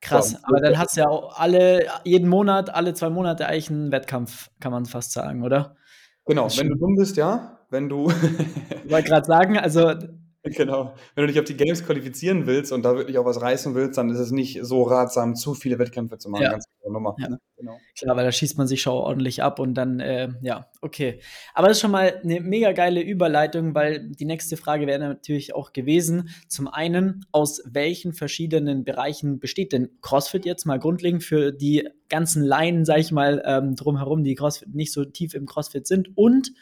[0.00, 3.70] Krass, so, aber dann hast du ja auch alle, jeden Monat, alle zwei Monate eigentlich
[3.70, 5.76] einen Wettkampf, kann man fast sagen, oder?
[6.28, 7.58] Genau, wenn du dumm bist, ja.
[7.70, 8.10] Wenn du.
[8.84, 9.94] ich wollte gerade sagen, also
[10.56, 10.94] Genau.
[11.14, 13.98] Wenn du dich auf die Games qualifizieren willst und da wirklich auch was reißen willst,
[13.98, 16.42] dann ist es nicht so ratsam, zu viele Wettkämpfe zu machen.
[16.42, 16.50] Ja.
[16.52, 17.14] Ganz Nummer.
[17.18, 17.28] Ja.
[17.28, 17.40] Ne?
[17.56, 17.78] Genau.
[17.98, 21.20] Klar, weil da schießt man sich schon ordentlich ab und dann, äh, ja, okay.
[21.54, 25.54] Aber das ist schon mal eine mega geile Überleitung, weil die nächste Frage wäre natürlich
[25.54, 26.30] auch gewesen.
[26.48, 32.42] Zum einen, aus welchen verschiedenen Bereichen besteht denn CrossFit jetzt mal grundlegend für die ganzen
[32.42, 36.16] Laien, sag ich mal, ähm, drumherum, die CrossFit nicht so tief im CrossFit sind?
[36.16, 36.52] Und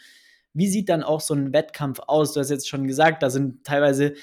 [0.57, 2.33] wie sieht dann auch so ein Wettkampf aus?
[2.33, 4.13] Du hast jetzt schon gesagt, da sind teilweise,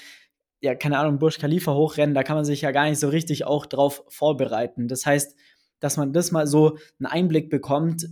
[0.61, 3.45] ja, keine Ahnung, Burj Khalifa hochrennen, da kann man sich ja gar nicht so richtig
[3.45, 4.87] auch drauf vorbereiten.
[4.87, 5.35] Das heißt,
[5.79, 8.09] dass man das mal so einen Einblick bekommt,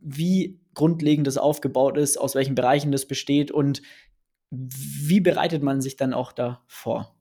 [0.00, 3.82] wie grundlegend das aufgebaut ist, aus welchen Bereichen das besteht und
[4.50, 7.16] wie bereitet man sich dann auch da vor?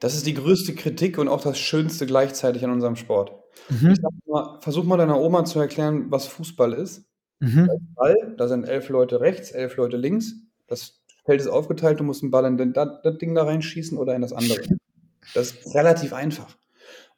[0.00, 3.32] Das ist die größte Kritik und auch das Schönste gleichzeitig an unserem Sport.
[3.68, 3.94] Mhm.
[4.26, 7.09] Mal, versuch mal deiner Oma zu erklären, was Fußball ist.
[7.40, 7.68] Mhm.
[7.94, 10.34] Ball, da sind elf Leute rechts, elf Leute links.
[10.66, 13.98] Das Feld ist aufgeteilt, du musst einen Ball in den, das, das Ding da reinschießen
[13.98, 14.60] oder in das andere.
[15.34, 16.56] Das ist relativ einfach.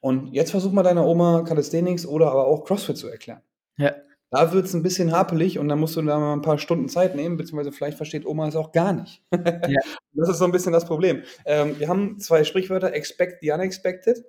[0.01, 3.39] Und jetzt versuch mal deiner Oma Calisthenics oder aber auch CrossFit zu erklären.
[3.77, 3.95] Ja.
[4.29, 6.89] Da wird es ein bisschen hapelig und dann musst du da mal ein paar Stunden
[6.89, 9.23] Zeit nehmen, beziehungsweise vielleicht versteht Oma es auch gar nicht.
[9.31, 9.79] Ja.
[10.15, 11.23] Das ist so ein bisschen das Problem.
[11.43, 14.23] Ähm, wir haben zwei Sprichwörter, expect the unexpected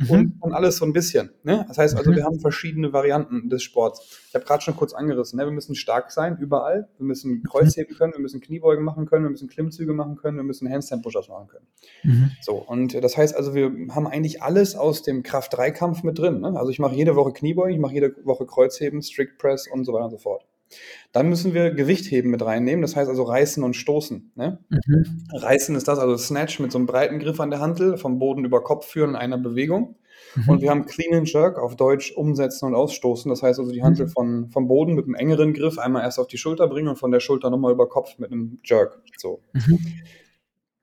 [0.00, 0.10] Mhm.
[0.10, 1.30] und von alles so ein bisschen.
[1.42, 1.64] Ne?
[1.68, 2.16] Das heißt also, Mhm.
[2.16, 4.18] wir haben verschiedene Varianten des Sports.
[4.28, 5.44] Ich habe gerade schon kurz angerissen, ne?
[5.44, 6.88] wir müssen stark sein, überall.
[6.98, 10.44] Wir müssen Kreuzheben können, wir müssen Kniebeugen machen können, wir müssen Klimmzüge machen können, wir
[10.44, 11.66] müssen Handstand-Push-Ups machen können.
[12.02, 12.30] Mhm.
[12.40, 16.40] So, und das heißt also, wir haben eigentlich alles aus dem Kraft-3-Kampf mit drin.
[16.40, 16.54] Ne?
[16.56, 19.92] Also ich mache jede Woche Kniebeugen, ich mache jede Woche Kreuzheben, Strict Press und so
[19.92, 20.44] weiter und so fort.
[21.12, 24.32] Dann müssen wir Gewichtheben mit reinnehmen, das heißt also reißen und stoßen.
[24.36, 24.58] Ne?
[24.68, 25.24] Mhm.
[25.32, 28.44] Reißen ist das, also Snatch mit so einem breiten Griff an der Hantel, vom Boden
[28.44, 29.96] über Kopf führen in einer Bewegung.
[30.36, 30.48] Mhm.
[30.48, 33.28] Und wir haben Clean and Jerk, auf Deutsch umsetzen und ausstoßen.
[33.28, 34.10] Das heißt also die Hantel Mhm.
[34.10, 37.10] von, vom Boden mit einem engeren Griff einmal erst auf die Schulter bringen und von
[37.10, 39.00] der Schulter nochmal über Kopf mit einem Jerk.
[39.16, 39.42] So.
[39.52, 39.78] Mhm.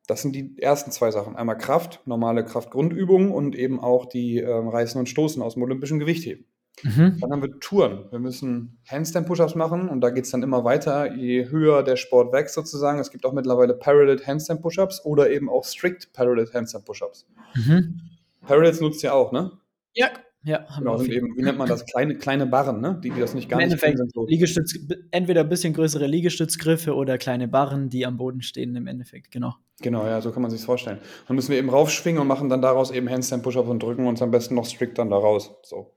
[0.08, 1.36] Das sind die ersten zwei Sachen.
[1.36, 6.00] Einmal Kraft, normale Kraftgrundübungen und eben auch die ähm, Reißen und Stoßen aus dem olympischen
[6.00, 6.46] Gewichtheben.
[6.84, 7.18] Mhm.
[7.20, 8.06] Dann haben wir Touren.
[8.12, 12.34] Wir müssen Handstand-Push-Ups machen und da geht es dann immer weiter, je höher der Sport
[12.34, 13.00] wächst sozusagen.
[13.00, 17.28] Es gibt auch mittlerweile Parallel Handstand-Push-Ups oder eben auch Strict Parallel Handstand-Push-Ups.
[17.56, 18.02] Mhm.
[18.46, 19.52] Parallels nutzt ihr auch, ne?
[19.94, 20.10] Ja,
[20.44, 21.86] ja, haben Genau, wir sind eben, wie nennt man das?
[21.86, 23.00] Kleine, kleine Barren, ne?
[23.04, 24.26] Die, die das nicht gar Im nicht Endeffekt sind so.
[24.26, 24.80] Liegestütz,
[25.12, 29.56] entweder ein bisschen größere Liegestützgriffe oder kleine Barren, die am Boden stehen im Endeffekt, genau.
[29.82, 31.00] Genau, ja, so kann man sich vorstellen.
[31.28, 34.32] Dann müssen wir eben raufschwingen und machen dann daraus eben Handstand-Push-Ups und drücken uns am
[34.32, 35.52] besten noch strikt dann da raus.
[35.64, 35.94] So.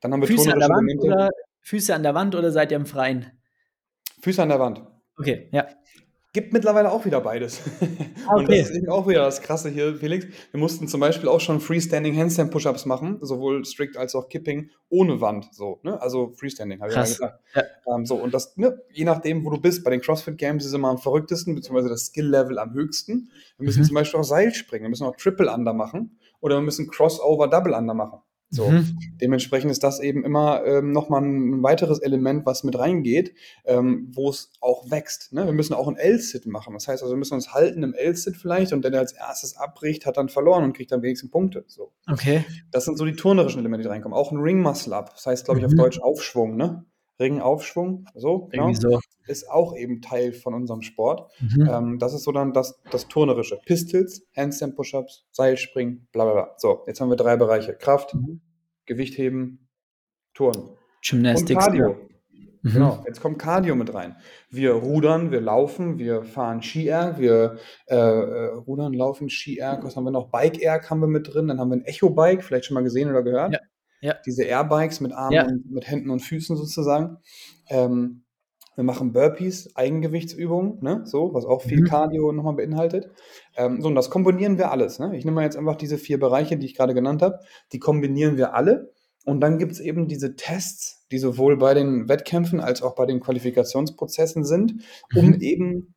[0.00, 1.30] Dann haben wir Füße an der Wand oder
[1.62, 3.26] Füße an der Wand oder seid ihr im Freien?
[4.22, 4.82] Füße an der Wand.
[5.18, 5.66] Okay, ja.
[6.32, 7.60] Gibt mittlerweile auch wieder beides.
[8.28, 8.60] Ah, Und okay.
[8.60, 10.26] das ist auch wieder das Krasse hier, Felix.
[10.52, 14.70] Wir mussten zum Beispiel auch schon Freestanding Handstand Push-Ups machen, sowohl strict als auch Kipping
[14.90, 15.48] ohne Wand.
[15.52, 16.00] So, ne?
[16.00, 17.08] Also Freestanding, habe ich Krass.
[17.18, 17.40] gesagt.
[17.56, 17.62] Ja.
[17.96, 20.72] Ähm, so, und das, ne, je nachdem, wo du bist, bei den CrossFit Games ist
[20.72, 23.28] immer am verrücktesten, beziehungsweise das Skill-Level am höchsten.
[23.58, 23.86] Wir müssen Mhm.
[23.86, 27.48] zum Beispiel auch Seil springen, wir müssen auch Triple Under machen oder wir müssen Crossover
[27.48, 28.20] Double Under machen.
[28.50, 28.68] So.
[28.68, 28.98] Mhm.
[29.20, 33.32] Dementsprechend ist das eben immer ähm, nochmal ein weiteres Element, was mit reingeht,
[33.64, 35.32] ähm, wo es auch wächst.
[35.32, 35.46] Ne?
[35.46, 36.74] Wir müssen auch ein L-Sit machen.
[36.74, 39.56] Das heißt also, wir müssen uns halten im L-Sit vielleicht und der, der als erstes
[39.56, 41.64] abbricht, hat dann verloren und kriegt dann wenigstens Punkte.
[41.68, 41.92] So.
[42.10, 42.44] Okay.
[42.72, 44.18] Das sind so die turnerischen Elemente, die reinkommen.
[44.18, 45.14] Auch ein Ring-Muscle-Up.
[45.14, 45.76] Das heißt, glaube ich, auf Mhm.
[45.76, 46.56] Deutsch Aufschwung.
[46.56, 46.84] Ne?
[47.20, 48.06] Ring-Aufschwung.
[48.14, 48.72] So, genau.
[48.72, 48.98] So.
[49.26, 51.30] Ist auch eben Teil von unserem Sport.
[51.40, 51.68] Mhm.
[51.70, 53.60] Ähm, das ist so dann das, das Turnerische.
[53.66, 56.54] Pistols, Handstand-Push-Ups, Seilspringen, bla bla bla.
[56.56, 57.74] So, jetzt haben wir drei Bereiche.
[57.74, 58.40] Kraft, Mhm.
[58.86, 59.68] Gewichtheben,
[60.34, 60.62] Turnen.
[60.62, 61.64] Und Gymnastics.
[61.64, 61.96] Cardio.
[62.62, 62.72] Mhm.
[62.72, 64.16] Genau, jetzt kommt Cardio mit rein.
[64.50, 67.56] Wir rudern, wir laufen, wir fahren Ski-Erg, wir
[67.86, 70.30] äh, äh, rudern, laufen, Ski-Erg, was haben wir noch?
[70.30, 73.22] Bike-Erg haben wir mit drin, dann haben wir ein Echo-Bike, vielleicht schon mal gesehen oder
[73.22, 73.52] gehört.
[73.54, 73.60] Ja,
[74.00, 74.14] ja.
[74.26, 75.44] Diese Airbikes mit Armen Ja.
[75.46, 77.18] und mit Händen und Füßen sozusagen.
[77.68, 78.22] Ähm,
[78.76, 81.02] wir machen Burpees, Eigengewichtsübungen, ne?
[81.04, 81.84] so, was auch viel Mhm.
[81.86, 83.10] Cardio nochmal beinhaltet.
[83.56, 84.98] Ähm, so, und das kombinieren wir alles.
[84.98, 85.16] Ne?
[85.16, 87.40] Ich nehme mal jetzt einfach diese vier Bereiche, die ich gerade genannt habe,
[87.72, 88.92] die kombinieren wir alle.
[89.26, 93.04] Und dann gibt es eben diese Tests, die sowohl bei den Wettkämpfen als auch bei
[93.04, 94.82] den Qualifikationsprozessen sind,
[95.14, 95.40] um Mhm.
[95.40, 95.94] eben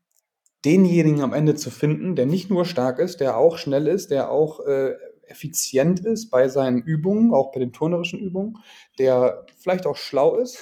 [0.65, 4.29] denjenigen am Ende zu finden, der nicht nur stark ist, der auch schnell ist, der
[4.29, 4.93] auch äh,
[5.33, 8.57] effizient ist bei seinen Übungen, auch bei den turnerischen Übungen,
[8.99, 10.59] der vielleicht auch schlau ist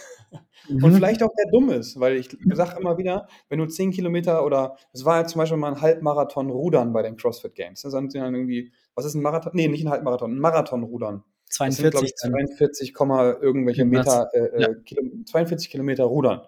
[0.70, 0.94] und Mhm.
[0.94, 4.78] vielleicht auch der dumm ist, weil ich sage immer wieder, wenn du 10 Kilometer oder
[4.94, 7.82] es war ja zum Beispiel mal ein Halbmarathon Rudern bei den CrossFit Games.
[7.82, 9.52] Das sind dann irgendwie, was ist ein Marathon?
[9.54, 11.24] Nee, nicht ein Halbmarathon, ein Marathon Rudern.
[11.48, 12.32] Das sind, 42 ich, dann.
[12.32, 13.84] 42, Komma irgendwelche.
[13.84, 14.68] Meter, äh, Ja.
[14.70, 16.42] äh, Kilo, 42 Kilometer rudern.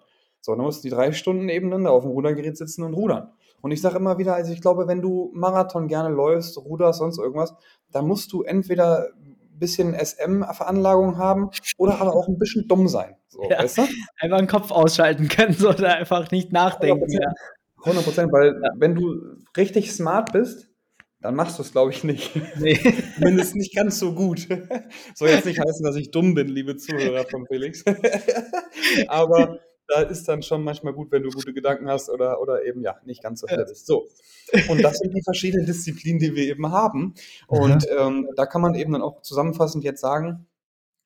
[0.44, 2.92] So, dann musst du die drei Stunden eben dann da auf dem Rudergerät sitzen und
[2.92, 3.32] rudern.
[3.62, 7.16] Und ich sage immer wieder, also ich glaube, wenn du Marathon gerne läufst, ruderst, sonst
[7.16, 7.54] irgendwas,
[7.92, 13.16] dann musst du entweder ein bisschen SM-Veranlagung haben oder aber auch ein bisschen dumm sein.
[13.28, 13.60] So, Ja.
[13.60, 13.82] weißt du?
[14.18, 17.10] Einfach den Kopf ausschalten können so, oder einfach nicht nachdenken.
[17.10, 17.32] Ja.
[17.78, 18.70] 100 Prozent, weil ja.
[18.76, 20.68] wenn du richtig smart bist,
[21.22, 22.32] dann machst du es, glaube ich, nicht.
[22.60, 22.78] Nee.
[23.14, 24.46] Zumindest nicht ganz so gut.
[25.14, 27.82] Soll jetzt nicht heißen, dass ich dumm bin, liebe Zuhörer von Felix.
[29.08, 32.82] Aber da ist dann schon manchmal gut, wenn du gute Gedanken hast oder, oder eben
[32.82, 33.86] ja nicht ganz so hell bist.
[33.86, 34.08] So.
[34.68, 37.14] Und das sind die verschiedenen Disziplinen, die wir eben haben.
[37.46, 40.46] Und ähm, da kann man eben dann auch zusammenfassend jetzt sagen,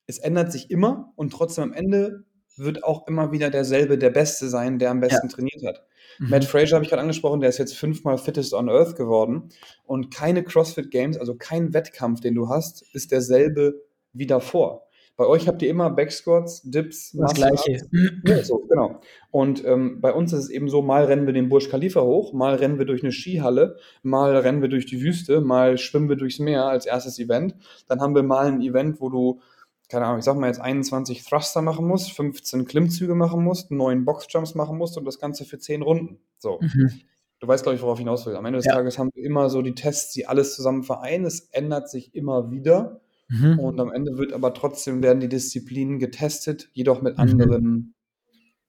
[0.07, 2.23] es ändert sich immer und trotzdem am Ende
[2.55, 5.33] wird auch immer wieder derselbe der Beste sein, der am besten ja.
[5.33, 5.85] trainiert hat.
[6.19, 6.29] Mhm.
[6.29, 9.49] Matt Fraser habe ich gerade angesprochen, der ist jetzt fünfmal Fittest on Earth geworden.
[9.85, 13.81] Und keine CrossFit Games, also kein Wettkampf, den du hast, ist derselbe
[14.13, 14.88] wie davor.
[15.19, 17.81] Bei euch habt ihr immer Backsquats, Dips, das gleiche.
[18.25, 19.01] Ja, so, genau.
[19.31, 22.31] Und ähm, bei uns ist es eben so, mal rennen wir den Burj Khalifa hoch,
[22.31, 26.15] mal rennen wir durch eine Skihalle, mal rennen wir durch die Wüste, mal schwimmen wir
[26.15, 27.57] durchs Meer als erstes Event.
[27.89, 29.41] Dann haben wir mal ein Event, wo du
[29.89, 34.05] keine Ahnung, ich sag mal jetzt 21 Thruster machen musst, 15 Klimmzüge machen musst, 9
[34.05, 36.19] Boxjumps machen musst und das Ganze für 10 Runden.
[36.37, 36.59] So.
[36.61, 37.01] Mhm.
[37.41, 38.37] Du weißt, glaube ich, worauf ich hinaus will.
[38.37, 38.73] Am Ende des ja.
[38.73, 41.25] Tages haben wir immer so die Tests, die alles zusammen vereinen.
[41.25, 43.01] Es ändert sich immer wieder.
[43.29, 43.59] Mhm.
[43.59, 47.19] Und am Ende wird aber trotzdem werden die Disziplinen getestet, jedoch mit mhm.
[47.21, 47.95] anderen,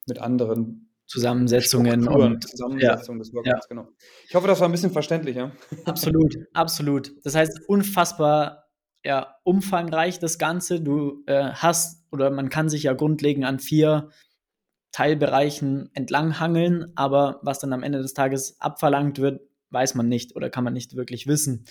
[0.07, 3.67] mit anderen Zusammensetzungen und Zusammensetzung ja, des Workouts, ja.
[3.67, 3.87] genau.
[4.29, 5.51] Ich hoffe, das war ein bisschen verständlicher.
[5.85, 7.11] Absolut, absolut.
[7.23, 8.61] Das heißt, unfassbar
[9.03, 10.79] ja, umfangreich das Ganze.
[10.81, 14.09] Du äh, hast oder man kann sich ja grundlegend an vier
[14.91, 20.49] Teilbereichen entlanghangeln, aber was dann am Ende des Tages abverlangt wird, weiß man nicht oder
[20.49, 21.65] kann man nicht wirklich wissen.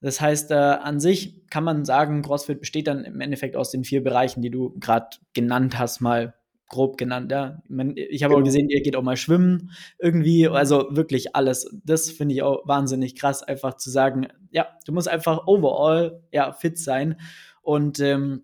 [0.00, 3.84] Das heißt, äh, an sich kann man sagen, CrossFit besteht dann im Endeffekt aus den
[3.84, 6.34] vier Bereichen, die du gerade genannt hast, mal
[6.68, 7.32] grob genannt.
[7.32, 7.62] Ja.
[7.94, 8.42] Ich habe genau.
[8.42, 10.46] auch gesehen, ihr geht auch mal schwimmen irgendwie.
[10.48, 11.68] Also wirklich alles.
[11.84, 16.52] Das finde ich auch wahnsinnig krass, einfach zu sagen, ja, du musst einfach overall ja,
[16.52, 17.16] fit sein.
[17.62, 18.42] Und ähm,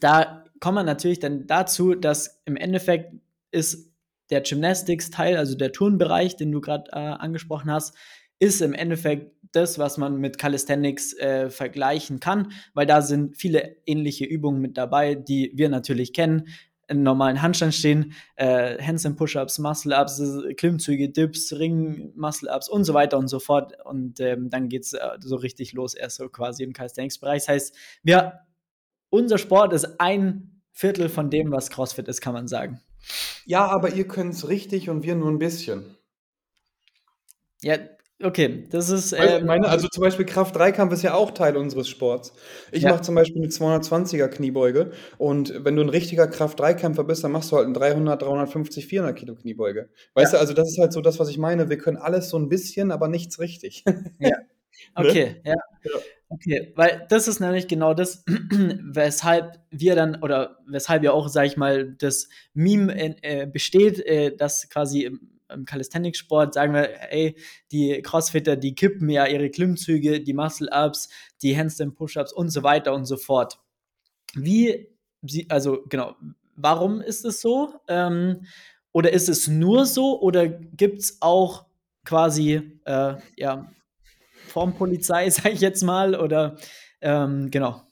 [0.00, 3.12] da kommt man natürlich dann dazu, dass im Endeffekt
[3.50, 3.92] ist
[4.30, 7.94] der Gymnastics-Teil, also der Turnbereich, den du gerade äh, angesprochen hast,
[8.38, 13.76] ist im Endeffekt das, was man mit Calisthenics äh, vergleichen kann, weil da sind viele
[13.86, 16.48] ähnliche Übungen mit dabei, die wir natürlich kennen
[16.88, 20.22] in normalen Handstand stehen, äh, Handstand Push-Ups, Muscle-Ups,
[20.56, 23.72] Klimmzüge, Dips, Ring, Muscle-Ups und so weiter und so fort.
[23.84, 27.42] Und ähm, dann geht es äh, so richtig los, erst so quasi im Calisthenics-Bereich.
[27.42, 28.40] Das heißt, wir,
[29.10, 32.80] unser Sport ist ein Viertel von dem, was CrossFit ist, kann man sagen.
[33.46, 35.96] Ja, aber ihr könnt es richtig und wir nur ein bisschen.
[37.62, 37.78] Ja,
[38.22, 39.12] Okay, das ist.
[39.12, 42.32] Ähm, meine, also zum Beispiel Kraft-3-Kampf ist ja auch Teil unseres Sports.
[42.72, 42.90] Ich ja.
[42.90, 47.52] mache zum Beispiel eine 220er Kniebeuge und wenn du ein richtiger Kraft-3-Kämpfer bist, dann machst
[47.52, 49.90] du halt eine 300, 350, 400 Kilo Kniebeuge.
[50.14, 50.38] Weißt ja.
[50.38, 51.68] du, also das ist halt so das, was ich meine.
[51.68, 53.84] Wir können alles so ein bisschen, aber nichts richtig.
[54.18, 54.30] Ja.
[54.98, 55.08] Ne?
[55.08, 55.40] Okay, ne?
[55.44, 55.54] ja.
[55.84, 56.00] ja.
[56.28, 61.46] Okay, weil das ist nämlich genau das, weshalb wir dann, oder weshalb ja auch, sag
[61.46, 65.18] ich mal, das Meme äh, besteht, äh, dass quasi
[65.52, 67.36] im Calisthenics-Sport sagen wir, ey,
[67.72, 71.08] die Crossfitter, die kippen ja ihre Klimmzüge, die Muscle-Ups,
[71.42, 73.58] die Handstand-Push-Ups und so weiter und so fort.
[74.34, 74.88] Wie,
[75.22, 76.16] sie, also genau,
[76.56, 77.74] warum ist es so?
[77.88, 78.46] Ähm,
[78.92, 80.20] oder ist es nur so?
[80.20, 81.66] Oder gibt es auch
[82.04, 83.70] quasi, äh, ja,
[84.48, 86.14] Formpolizei, sage ich jetzt mal?
[86.14, 86.56] Oder,
[87.00, 87.82] ähm, genau.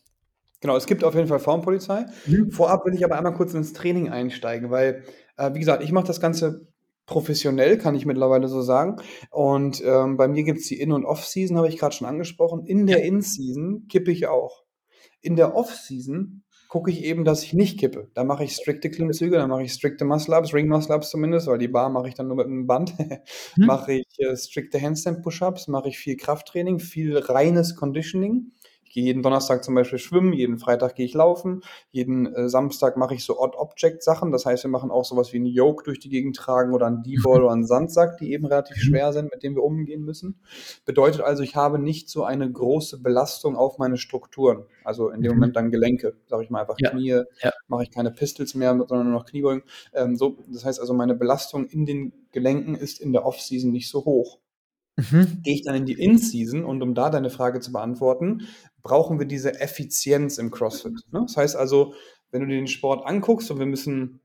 [0.61, 2.07] Genau, es gibt auf jeden Fall Formpolizei.
[2.25, 2.51] Mhm.
[2.51, 5.05] Vorab will ich aber einmal kurz ins Training einsteigen, weil,
[5.37, 6.73] äh, wie gesagt, ich mache das Ganze
[7.07, 8.97] professionell, kann ich mittlerweile so sagen.
[9.31, 12.65] Und ähm, bei mir gibt es die In- und Off-Season, habe ich gerade schon angesprochen.
[12.65, 14.65] In der In-Season kippe ich auch.
[15.21, 18.11] In der Off-Season gucke ich eben, dass ich nicht kippe.
[18.15, 21.89] Da mache ich strikte Klimmzüge, da mache ich strikte Muscle-Ups, Ring-Muscle-Ups zumindest, weil die Bar
[21.89, 22.95] mache ich dann nur mit einem Band.
[22.99, 23.67] hm.
[23.67, 28.51] Mache ich äh, strikte Handstand-Push-Ups, mache ich viel Krafttraining, viel reines Conditioning
[28.91, 33.15] gehe jeden Donnerstag zum Beispiel schwimmen, jeden Freitag gehe ich laufen, jeden äh, Samstag mache
[33.15, 34.31] ich so Odd-Object-Sachen.
[34.31, 37.03] Das heißt, wir machen auch sowas wie einen Yoke durch die Gegend tragen oder einen
[37.03, 38.81] D-Ball oder einen Sandsack, die eben relativ mhm.
[38.81, 40.41] schwer sind, mit denen wir umgehen müssen.
[40.85, 44.65] Bedeutet also, ich habe nicht so eine große Belastung auf meine Strukturen.
[44.85, 45.39] Also in dem mhm.
[45.39, 46.91] Moment dann Gelenke, sage ich mal einfach ja.
[46.91, 47.53] Knie, ja.
[47.69, 49.63] mache ich keine Pistols mehr, sondern nur noch Kniebeugen.
[49.93, 53.89] Ähm, so, das heißt also, meine Belastung in den Gelenken ist in der Off-Season nicht
[53.89, 54.39] so hoch.
[54.97, 55.41] Mhm.
[55.43, 58.47] Gehe ich dann in die In-Season und um da deine Frage zu beantworten,
[58.83, 60.93] brauchen wir diese Effizienz im CrossFit.
[61.11, 61.23] Ne?
[61.27, 61.95] Das heißt also,
[62.31, 64.21] wenn du dir den Sport anguckst und wir müssen,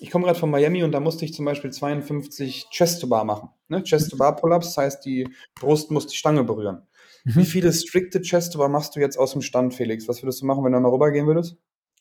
[0.00, 3.50] ich komme gerade von Miami und da musste ich zum Beispiel 52 Chest-to-Bar machen.
[3.68, 3.82] Ne?
[3.82, 6.86] Chest-to-Bar-Pull-Ups, das heißt, die Brust muss die Stange berühren.
[7.24, 7.36] Mhm.
[7.36, 10.08] Wie viele strikte Chest-to-Bar machst du jetzt aus dem Stand, Felix?
[10.08, 11.56] Was würdest du machen, wenn du mal rübergehen würdest?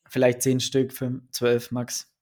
[0.07, 2.12] Vielleicht 10 Stück, 5, 12 max.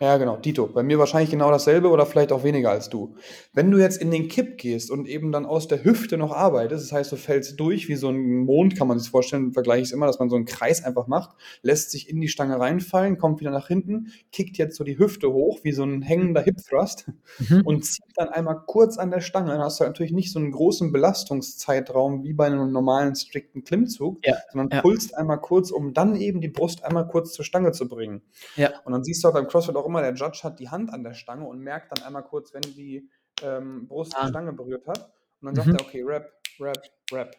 [0.00, 0.68] Ja, genau, Dito.
[0.68, 3.16] Bei mir wahrscheinlich genau dasselbe oder vielleicht auch weniger als du.
[3.52, 6.84] Wenn du jetzt in den Kipp gehst und eben dann aus der Hüfte noch arbeitest,
[6.84, 9.88] das heißt, du fällst durch wie so ein Mond, kann man sich vorstellen, vergleiche ich
[9.88, 11.30] es immer, dass man so einen Kreis einfach macht,
[11.62, 15.32] lässt sich in die Stange reinfallen, kommt wieder nach hinten, kickt jetzt so die Hüfte
[15.32, 17.62] hoch wie so ein hängender Hip Thrust mhm.
[17.64, 19.50] und zieht dann einmal kurz an der Stange.
[19.50, 24.24] Dann hast du natürlich nicht so einen großen Belastungszeitraum wie bei einem normalen strikten Klimmzug,
[24.24, 24.82] ja, sondern ja.
[24.82, 28.22] pulst einmal kurz, um dann eben die Brust einmal kurz zur Stange zu bringen.
[28.54, 28.70] Ja.
[28.84, 31.02] Und dann siehst du auch beim CrossFit auch immer, der Judge hat die Hand an
[31.02, 33.08] der Stange und merkt dann einmal kurz, wenn die
[33.42, 34.24] ähm, Brust ah.
[34.24, 35.12] die Stange berührt hat.
[35.40, 35.74] Und dann sagt mhm.
[35.74, 37.36] er, okay, Rap, Rap, Rap.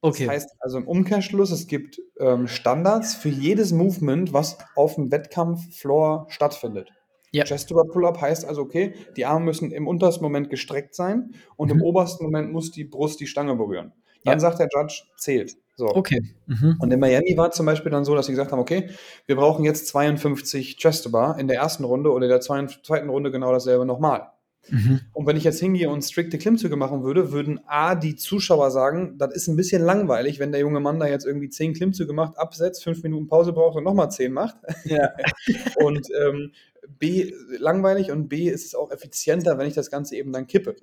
[0.00, 0.26] Okay.
[0.26, 5.12] Das heißt also im Umkehrschluss, es gibt ähm, Standards für jedes Movement, was auf dem
[5.12, 6.90] Wettkampffloor stattfindet.
[7.30, 7.44] Ja.
[7.44, 11.72] Chest over Pull-up heißt also, okay, die Arme müssen im untersten Moment gestreckt sein und
[11.72, 11.78] mhm.
[11.78, 13.92] im obersten Moment muss die Brust die Stange berühren.
[14.24, 14.40] Dann ja.
[14.40, 15.56] sagt der Judge, zählt.
[15.74, 15.86] So.
[15.88, 16.20] Okay.
[16.46, 16.76] Mhm.
[16.78, 18.90] Und in Miami war zum Beispiel dann so, dass sie gesagt haben, okay,
[19.26, 23.30] wir brauchen jetzt 52 Chest Bar in der ersten Runde oder in der zweiten Runde
[23.30, 24.28] genau dasselbe nochmal.
[24.68, 25.00] Mhm.
[25.12, 29.18] Und wenn ich jetzt hingehe und strikte Klimmzüge machen würde, würden A, die Zuschauer sagen,
[29.18, 32.38] das ist ein bisschen langweilig, wenn der junge Mann da jetzt irgendwie zehn Klimmzüge macht,
[32.38, 34.56] absetzt, fünf Minuten Pause braucht und nochmal zehn macht.
[34.84, 35.10] Ja.
[35.76, 36.52] und ähm,
[36.98, 40.76] B, langweilig und B, ist es auch effizienter, wenn ich das Ganze eben dann kippe.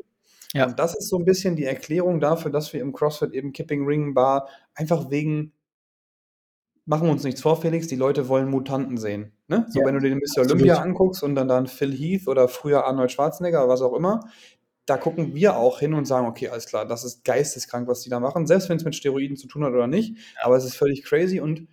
[0.54, 0.66] Ja.
[0.66, 3.86] Und das ist so ein bisschen die Erklärung dafür, dass wir im CrossFit eben Kipping
[3.86, 5.54] Ring Bar einfach wegen
[6.90, 9.32] machen wir uns nichts vor, Felix, die Leute wollen Mutanten sehen.
[9.48, 9.68] Ne?
[9.70, 10.42] So, ja, wenn du dir den Mr.
[10.42, 14.22] Olympia anguckst und dann dann Phil Heath oder früher Arnold Schwarzenegger oder was auch immer,
[14.88, 18.10] da gucken wir auch hin und sagen, okay, alles klar, das ist geisteskrank, was die
[18.10, 20.76] da machen, selbst wenn es mit Steroiden zu tun hat oder nicht, aber es ist
[20.76, 21.68] völlig crazy und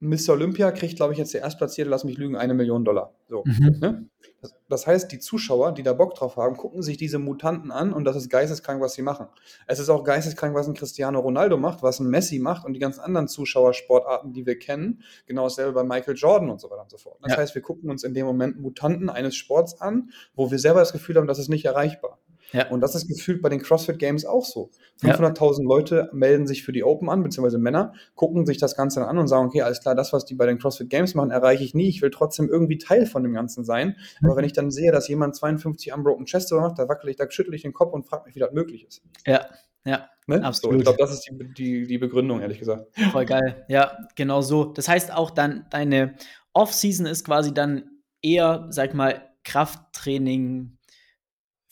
[0.00, 0.30] Mr.
[0.30, 3.14] Olympia kriegt, glaube ich, jetzt der Erstplatzierte, lass mich lügen, eine Million Dollar.
[3.28, 3.78] So, mhm.
[3.80, 4.08] ne?
[4.42, 7.94] das, das, heißt, die Zuschauer, die da Bock drauf haben, gucken sich diese Mutanten an
[7.94, 9.28] und das ist geisteskrank, was sie machen.
[9.66, 12.80] Es ist auch geisteskrank, was ein Cristiano Ronaldo macht, was ein Messi macht und die
[12.80, 15.02] ganzen anderen Zuschauersportarten, die wir kennen.
[15.26, 17.18] Genau dasselbe bei Michael Jordan und so weiter und so fort.
[17.22, 17.38] Das ja.
[17.38, 20.92] heißt, wir gucken uns in dem Moment Mutanten eines Sports an, wo wir selber das
[20.92, 22.18] Gefühl haben, das ist nicht erreichbar.
[22.52, 22.68] Ja.
[22.68, 24.70] Und das ist gefühlt bei den CrossFit Games auch so.
[25.02, 25.68] 500.000 ja.
[25.68, 29.18] Leute melden sich für die Open an, beziehungsweise Männer, gucken sich das Ganze dann an
[29.18, 31.74] und sagen, okay, alles klar, das, was die bei den CrossFit Games machen, erreiche ich
[31.74, 31.88] nie.
[31.88, 33.96] Ich will trotzdem irgendwie Teil von dem Ganzen sein.
[34.20, 34.26] Mhm.
[34.26, 37.30] Aber wenn ich dann sehe, dass jemand 52 Unbroken Chest macht, da wackel ich, da
[37.30, 39.02] schüttel ich den Kopf und frage mich, wie das möglich ist.
[39.26, 39.46] Ja,
[39.84, 40.08] ja.
[40.26, 40.42] Ne?
[40.42, 40.74] Absolut.
[40.74, 42.86] So, ich glaube, das ist die, die, die Begründung, ehrlich gesagt.
[43.12, 43.64] Voll geil.
[43.68, 44.64] Ja, genau so.
[44.64, 46.16] Das heißt auch dann, deine
[46.52, 47.90] Off-Season ist quasi dann
[48.22, 50.75] eher, sag mal, Krafttraining,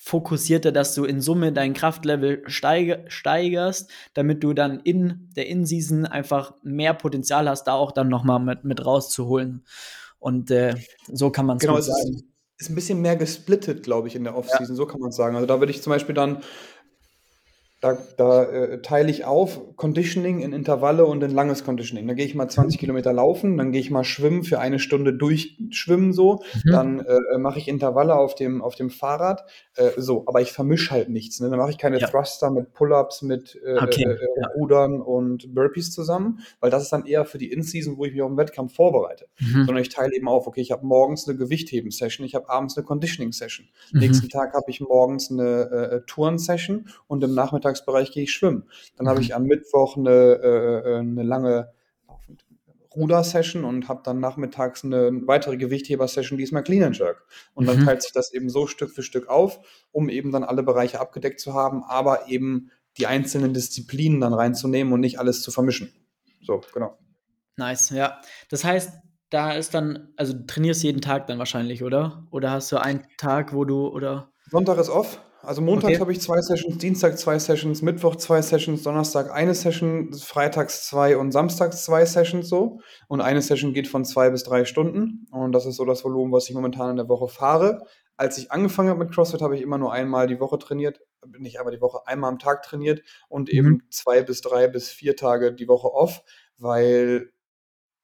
[0.05, 6.05] fokussierter, dass du in Summe dein Kraftlevel steiger, steigerst, damit du dann in der In-Season
[6.05, 9.65] einfach mehr Potenzial hast, da auch dann nochmal mit, mit rauszuholen.
[10.19, 10.75] Und äh,
[11.11, 12.17] so kann man es genau, sagen.
[12.17, 12.25] Ist,
[12.59, 14.75] ist ein bisschen mehr gesplittet, glaube ich, in der Off-Season, ja.
[14.75, 15.37] so kann man es sagen.
[15.37, 16.43] Also da würde ich zum Beispiel dann
[17.85, 22.09] da, da äh, teile ich auf Conditioning in Intervalle und in langes Conditioning.
[22.09, 25.13] Da gehe ich mal 20 Kilometer laufen, dann gehe ich mal schwimmen für eine Stunde
[25.13, 26.71] durchschwimmen so, mhm.
[26.71, 29.45] dann äh, mache ich Intervalle auf dem, auf dem Fahrrad,
[29.77, 31.41] äh, so, aber ich vermische halt nichts.
[31.41, 31.51] Ne?
[31.51, 32.07] Dann mache ich keine ja.
[32.07, 34.05] Thruster mit Pull-Ups, mit äh, okay.
[34.05, 34.49] Äh, ja.
[34.55, 38.23] Rudern und Burpees zusammen, weil das ist dann eher für die In-Season, wo ich mich
[38.23, 39.27] auf den Wettkampf vorbereite.
[39.41, 39.67] Mhm.
[39.67, 42.87] Sondern ich teile eben auf, okay, ich habe morgens eine Gewichtheben-Session, ich habe abends eine
[42.87, 43.69] Conditioning-Session.
[43.93, 44.01] Mhm.
[44.01, 48.69] Nächsten Tag habe ich morgens eine äh, Touren-Session und im Nachmittag Nachmittagsbereich gehe ich schwimmen.
[48.97, 49.11] Dann mhm.
[49.11, 51.73] habe ich am Mittwoch eine, äh, äh eine lange
[52.95, 57.27] Ruder-Session und habe dann nachmittags eine weitere Gewichtheber-Session, diesmal Clean and Jerk.
[57.55, 57.87] Und dann mhm.
[57.87, 59.61] teilt sich das eben so Stück für Stück auf,
[59.91, 64.93] um eben dann alle Bereiche abgedeckt zu haben, aber eben die einzelnen Disziplinen dann reinzunehmen
[64.93, 65.93] und nicht alles zu vermischen.
[66.43, 66.97] So, genau.
[67.57, 68.21] Nice, ja.
[68.49, 68.93] Das heißt,
[69.31, 72.29] da ist dann, also du trainierst jeden Tag dann wahrscheinlich, oder?
[72.31, 74.31] Oder hast du einen Tag, wo du, oder?
[74.51, 75.21] Sonntag ist off.
[75.47, 76.01] Also Montag okay.
[76.01, 81.17] habe ich zwei Sessions, Dienstag zwei Sessions, Mittwoch zwei Sessions, Donnerstag eine Session, Freitags zwei
[81.17, 82.81] und Samstags zwei Sessions so.
[83.09, 85.27] Und eine Session geht von zwei bis drei Stunden.
[85.31, 87.87] Und das ist so das Volumen, was ich momentan in der Woche fahre.
[88.17, 91.01] Als ich angefangen habe mit CrossFit, habe ich immer nur einmal die Woche trainiert,
[91.39, 93.59] nicht einmal die Woche, einmal am Tag trainiert und mhm.
[93.59, 96.23] eben zwei bis drei bis vier Tage die Woche off,
[96.59, 97.31] weil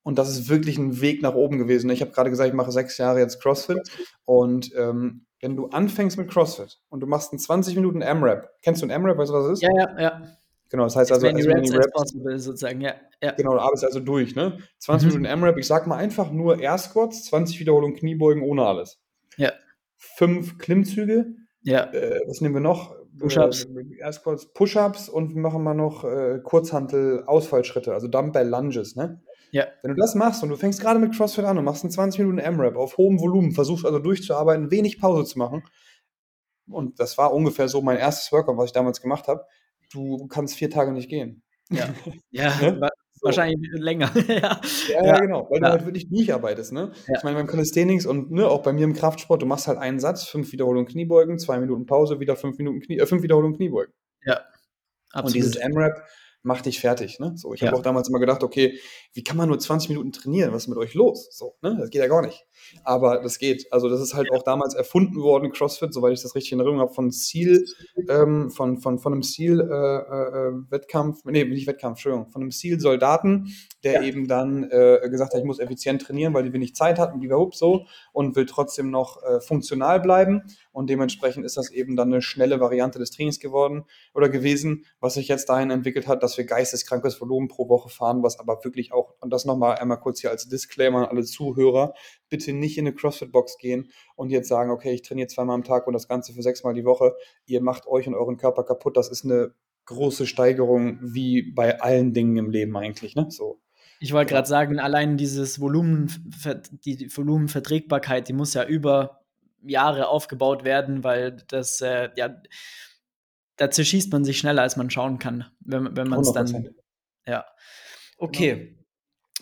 [0.02, 1.90] und das ist wirklich ein Weg nach oben gewesen.
[1.90, 3.90] Ich habe gerade gesagt, ich mache sechs Jahre jetzt CrossFit
[4.24, 8.82] und ähm, wenn du anfängst mit CrossFit und du machst einen 20 Minuten M-Rap, kennst
[8.82, 9.62] du einen M-Rap, weißt du, was das ist?
[9.62, 10.22] Ja, ja, ja.
[10.70, 12.94] Genau, das heißt also, as many Raps possible, sozusagen, ja.
[13.20, 13.32] ja.
[13.32, 14.58] Genau, du arbeitest also durch, ne?
[14.78, 15.14] 20 mhm.
[15.14, 19.00] Minuten M-Rap, ich sag mal einfach nur Air Squats, 20 Wiederholungen Kniebeugen ohne alles.
[19.36, 19.52] Ja.
[19.96, 21.34] Fünf Klimmzüge.
[21.62, 21.92] Ja.
[21.92, 22.94] Äh, was nehmen wir noch?
[23.18, 23.64] Push-Ups.
[23.64, 28.94] Äh, Air Squats, Push-Ups und wir machen mal noch äh, Kurzhantel Ausfallschritte, also Dumbbell Lunges,
[28.94, 29.20] ne?
[29.52, 29.66] Ja.
[29.82, 32.20] Wenn du das machst und du fängst gerade mit CrossFit an und machst einen 20
[32.20, 35.64] Minuten M-Rap auf hohem Volumen, versuchst also durchzuarbeiten, wenig Pause zu machen,
[36.70, 39.44] und das war ungefähr so mein erstes Workout, was ich damals gemacht habe,
[39.92, 41.42] du kannst vier Tage nicht gehen.
[41.70, 41.88] Ja,
[42.30, 42.88] ja ne?
[43.22, 44.10] wahrscheinlich länger.
[44.28, 44.60] ja.
[44.88, 45.66] Ja, ja, genau, weil ja.
[45.66, 46.72] du halt wirklich durcharbeitest.
[46.72, 46.92] Ne?
[47.16, 50.00] Ich meine, beim Calisthenics und ne, auch bei mir im Kraftsport, du machst halt einen
[50.00, 53.92] Satz, fünf Wiederholungen Kniebeugen, zwei Minuten Pause, wieder fünf Minuten Knie, äh, fünf Wiederholungen Kniebeugen.
[54.24, 54.40] Ja.
[55.12, 55.26] Absolut.
[55.26, 56.04] Und dieses M-Rap
[56.42, 57.18] mach dich fertig.
[57.18, 57.32] Ne?
[57.36, 58.78] So, ich habe auch damals immer gedacht, okay,
[59.12, 60.52] wie kann man nur 20 Minuten trainieren?
[60.52, 61.28] Was ist mit euch los?
[61.32, 61.76] So, ne?
[61.80, 62.46] Das geht ja gar nicht.
[62.84, 63.66] Aber das geht.
[63.72, 66.80] Also das ist halt auch damals erfunden worden, CrossFit, soweit ich das richtig in Erinnerung
[66.80, 67.64] habe, von Ziel,
[68.08, 73.52] ähm, von, von, von einem Ziel-Wettkampf, äh, äh, nee, nicht Wettkampf, Entschuldigung, von einem Ziel-Soldaten,
[73.82, 74.02] der ja.
[74.02, 77.38] eben dann äh, gesagt hat, ich muss effizient trainieren, weil die wenig Zeit hatten, lieber
[77.38, 80.42] Hup so, und will trotzdem noch äh, funktional bleiben.
[80.72, 85.14] Und dementsprechend ist das eben dann eine schnelle Variante des Trainings geworden oder gewesen, was
[85.14, 88.92] sich jetzt dahin entwickelt hat, dass wir geisteskrankes Volumen pro Woche fahren, was aber wirklich
[88.92, 91.94] auch, und das nochmal einmal kurz hier als Disclaimer an alle Zuhörer,
[92.28, 95.86] bitte nicht in eine CrossFit-Box gehen und jetzt sagen, okay, ich trainiere zweimal am Tag
[95.86, 97.14] und das Ganze für sechsmal die Woche.
[97.46, 98.96] Ihr macht euch und euren Körper kaputt.
[98.96, 99.54] Das ist eine
[99.86, 103.16] große Steigerung wie bei allen Dingen im Leben eigentlich.
[103.16, 103.26] Ne?
[103.30, 103.60] So.
[103.98, 106.32] Ich wollte gerade sagen, allein dieses Volumen,
[106.84, 109.20] die Volumenverträgbarkeit, die muss ja über
[109.62, 112.34] Jahre aufgebaut werden, weil das, äh, ja,
[113.56, 116.70] da zerschießt man sich schneller, als man schauen kann, wenn, wenn man es dann.
[117.26, 117.44] Ja.
[118.16, 118.54] Okay.
[118.54, 118.79] Genau.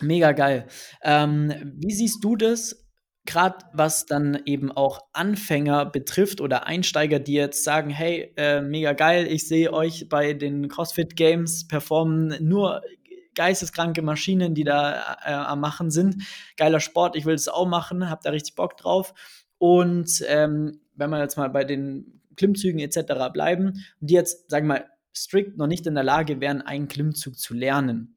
[0.01, 0.67] Mega geil.
[1.03, 2.85] Ähm, wie siehst du das,
[3.25, 8.93] gerade was dann eben auch Anfänger betrifft oder Einsteiger, die jetzt sagen, hey, äh, mega
[8.93, 12.81] geil, ich sehe euch bei den CrossFit Games performen, nur
[13.35, 16.23] geisteskranke Maschinen, die da äh, am Machen sind.
[16.57, 19.13] Geiler Sport, ich will das auch machen, hab da richtig Bock drauf.
[19.57, 23.31] Und ähm, wenn wir jetzt mal bei den Klimmzügen etc.
[23.31, 24.85] bleiben, die jetzt, sagen wir mal,
[25.15, 28.15] strikt noch nicht in der Lage wären, einen Klimmzug zu lernen.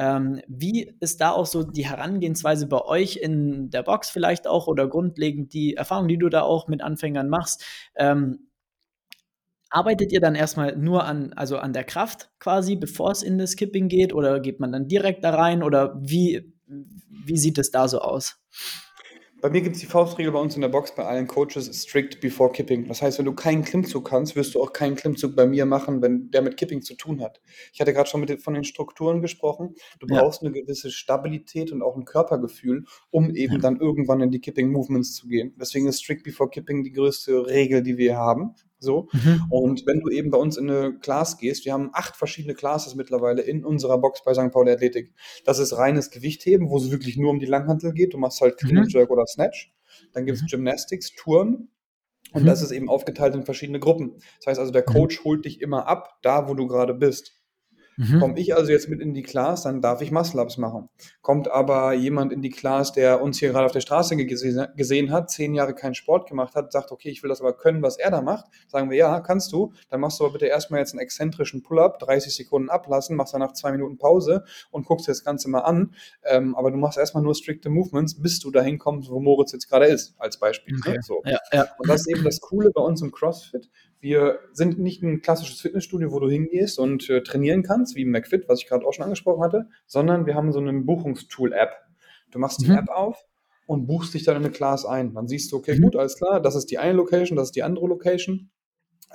[0.00, 4.66] Ähm, wie ist da auch so die Herangehensweise bei euch in der Box vielleicht auch
[4.66, 7.62] oder grundlegend die Erfahrung, die du da auch mit Anfängern machst?
[7.96, 8.48] Ähm,
[9.68, 13.50] arbeitet ihr dann erstmal nur an, also an der Kraft quasi, bevor es in das
[13.52, 17.86] Skipping geht oder geht man dann direkt da rein oder wie, wie sieht es da
[17.86, 18.40] so aus?
[19.40, 22.20] Bei mir gibt es die Faustregel bei uns in der Box bei allen Coaches strict
[22.20, 22.86] before Kipping.
[22.86, 26.02] Das heißt, wenn du keinen Klimmzug kannst, wirst du auch keinen Klimmzug bei mir machen,
[26.02, 27.40] wenn der mit Kipping zu tun hat.
[27.72, 29.74] Ich hatte gerade schon mit, von den Strukturen gesprochen.
[29.98, 30.20] Du ja.
[30.20, 33.58] brauchst eine gewisse Stabilität und auch ein Körpergefühl, um eben ja.
[33.60, 35.54] dann irgendwann in die Kipping Movements zu gehen.
[35.58, 38.54] Deswegen ist strict before Kipping die größte Regel, die wir haben.
[38.80, 39.08] So.
[39.12, 39.44] Mhm.
[39.50, 42.94] Und wenn du eben bei uns in eine Class gehst, wir haben acht verschiedene Classes
[42.94, 44.50] mittlerweile in unserer Box bei St.
[44.50, 45.12] Pauli Athletik.
[45.44, 48.14] Das ist reines Gewichtheben, wo es wirklich nur um die Langhantel geht.
[48.14, 48.88] Du machst halt Clean mhm.
[48.88, 49.72] Jerk oder Snatch.
[50.12, 50.48] Dann gibt es mhm.
[50.48, 51.68] Gymnastics, Touren.
[52.32, 52.46] Und mhm.
[52.46, 54.14] das ist eben aufgeteilt in verschiedene Gruppen.
[54.38, 54.92] Das heißt also, der mhm.
[54.92, 57.39] Coach holt dich immer ab, da wo du gerade bist.
[58.00, 58.18] Mhm.
[58.18, 60.88] Komme ich also jetzt mit in die Class, dann darf ich Muscle-Ups machen.
[61.20, 65.30] Kommt aber jemand in die Class, der uns hier gerade auf der Straße gesehen hat,
[65.30, 68.10] zehn Jahre keinen Sport gemacht hat, sagt, okay, ich will das aber können, was er
[68.10, 71.00] da macht, sagen wir, ja, kannst du, dann machst du aber bitte erstmal jetzt einen
[71.00, 75.50] exzentrischen Pull-Up, 30 Sekunden ablassen, machst danach zwei Minuten Pause und guckst dir das Ganze
[75.50, 75.94] mal an.
[76.24, 79.68] Ähm, aber du machst erstmal nur strikte Movements, bis du dahin kommst, wo Moritz jetzt
[79.68, 80.72] gerade ist, als Beispiel.
[80.74, 80.80] Ne?
[80.80, 80.98] Okay.
[81.02, 81.20] So.
[81.26, 81.66] Ja, ja.
[81.78, 83.68] Und das ist eben das Coole bei uns im CrossFit.
[84.00, 88.48] Wir sind nicht ein klassisches Fitnessstudio, wo du hingehst und äh, trainieren kannst, wie McFit,
[88.48, 91.72] was ich gerade auch schon angesprochen hatte, sondern wir haben so eine Buchungstool-App.
[92.30, 92.78] Du machst die mhm.
[92.78, 93.22] App auf
[93.66, 95.12] und buchst dich dann in eine Class ein.
[95.14, 95.82] Dann siehst du, okay, mhm.
[95.82, 98.50] gut, alles klar, das ist die eine Location, das ist die andere Location.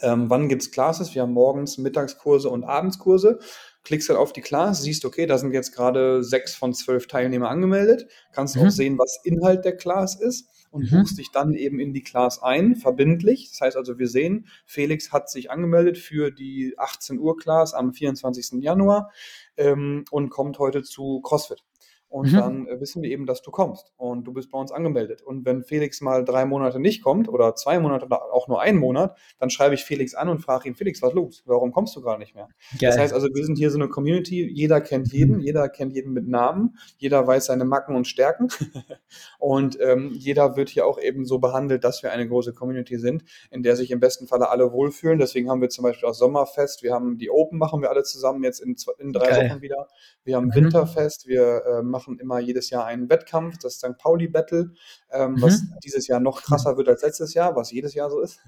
[0.01, 1.15] Ähm, wann gibt es Classes?
[1.15, 3.39] Wir haben morgens Mittagskurse und Abendskurse.
[3.83, 7.49] Klickst dann auf die Class, siehst, okay, da sind jetzt gerade sechs von zwölf Teilnehmer
[7.49, 8.07] angemeldet.
[8.33, 8.63] Kannst mhm.
[8.63, 10.99] auch sehen, was Inhalt der Class ist und mhm.
[10.99, 13.49] buchst dich dann eben in die Class ein, verbindlich.
[13.49, 17.93] Das heißt also, wir sehen, Felix hat sich angemeldet für die 18 Uhr Class am
[17.93, 18.61] 24.
[18.61, 19.09] Januar
[19.55, 21.63] ähm, und kommt heute zu CrossFit.
[22.07, 22.37] Und mhm.
[22.37, 25.21] dann äh, wissen wir eben, dass du kommst und du bist bei uns angemeldet.
[25.21, 28.77] Und wenn Felix mal drei Monate nicht kommt oder zwei Monate oder auch nur einen
[28.77, 31.43] Monat, dann schreibe ich Felix an und frage ihn, Felix, was los?
[31.45, 32.47] Warum kommst du gar nicht mehr?
[32.79, 32.89] Geil.
[32.89, 35.41] Das heißt also, wir sind hier so eine Community, jeder kennt jeden, mhm.
[35.41, 38.47] jeder kennt jeden mit Namen, jeder weiß seine Macken und Stärken
[39.39, 43.23] und ähm, jeder wird hier auch eben so behandelt, dass wir eine große Community sind,
[43.51, 45.19] in der sich im besten Falle alle wohlfühlen.
[45.19, 48.43] Deswegen haben wir zum Beispiel auch Sommerfest, wir haben die Open machen wir alle zusammen
[48.43, 49.49] jetzt in, in drei Geil.
[49.49, 49.87] Wochen wieder.
[50.23, 50.55] Wir haben mhm.
[50.55, 53.97] Winterfest, wir äh, machen machen immer jedes Jahr einen Wettkampf, das St.
[53.97, 54.73] Pauli Battle,
[55.11, 55.41] ähm, mhm.
[55.41, 58.39] was dieses Jahr noch krasser wird als letztes Jahr, was jedes Jahr so ist.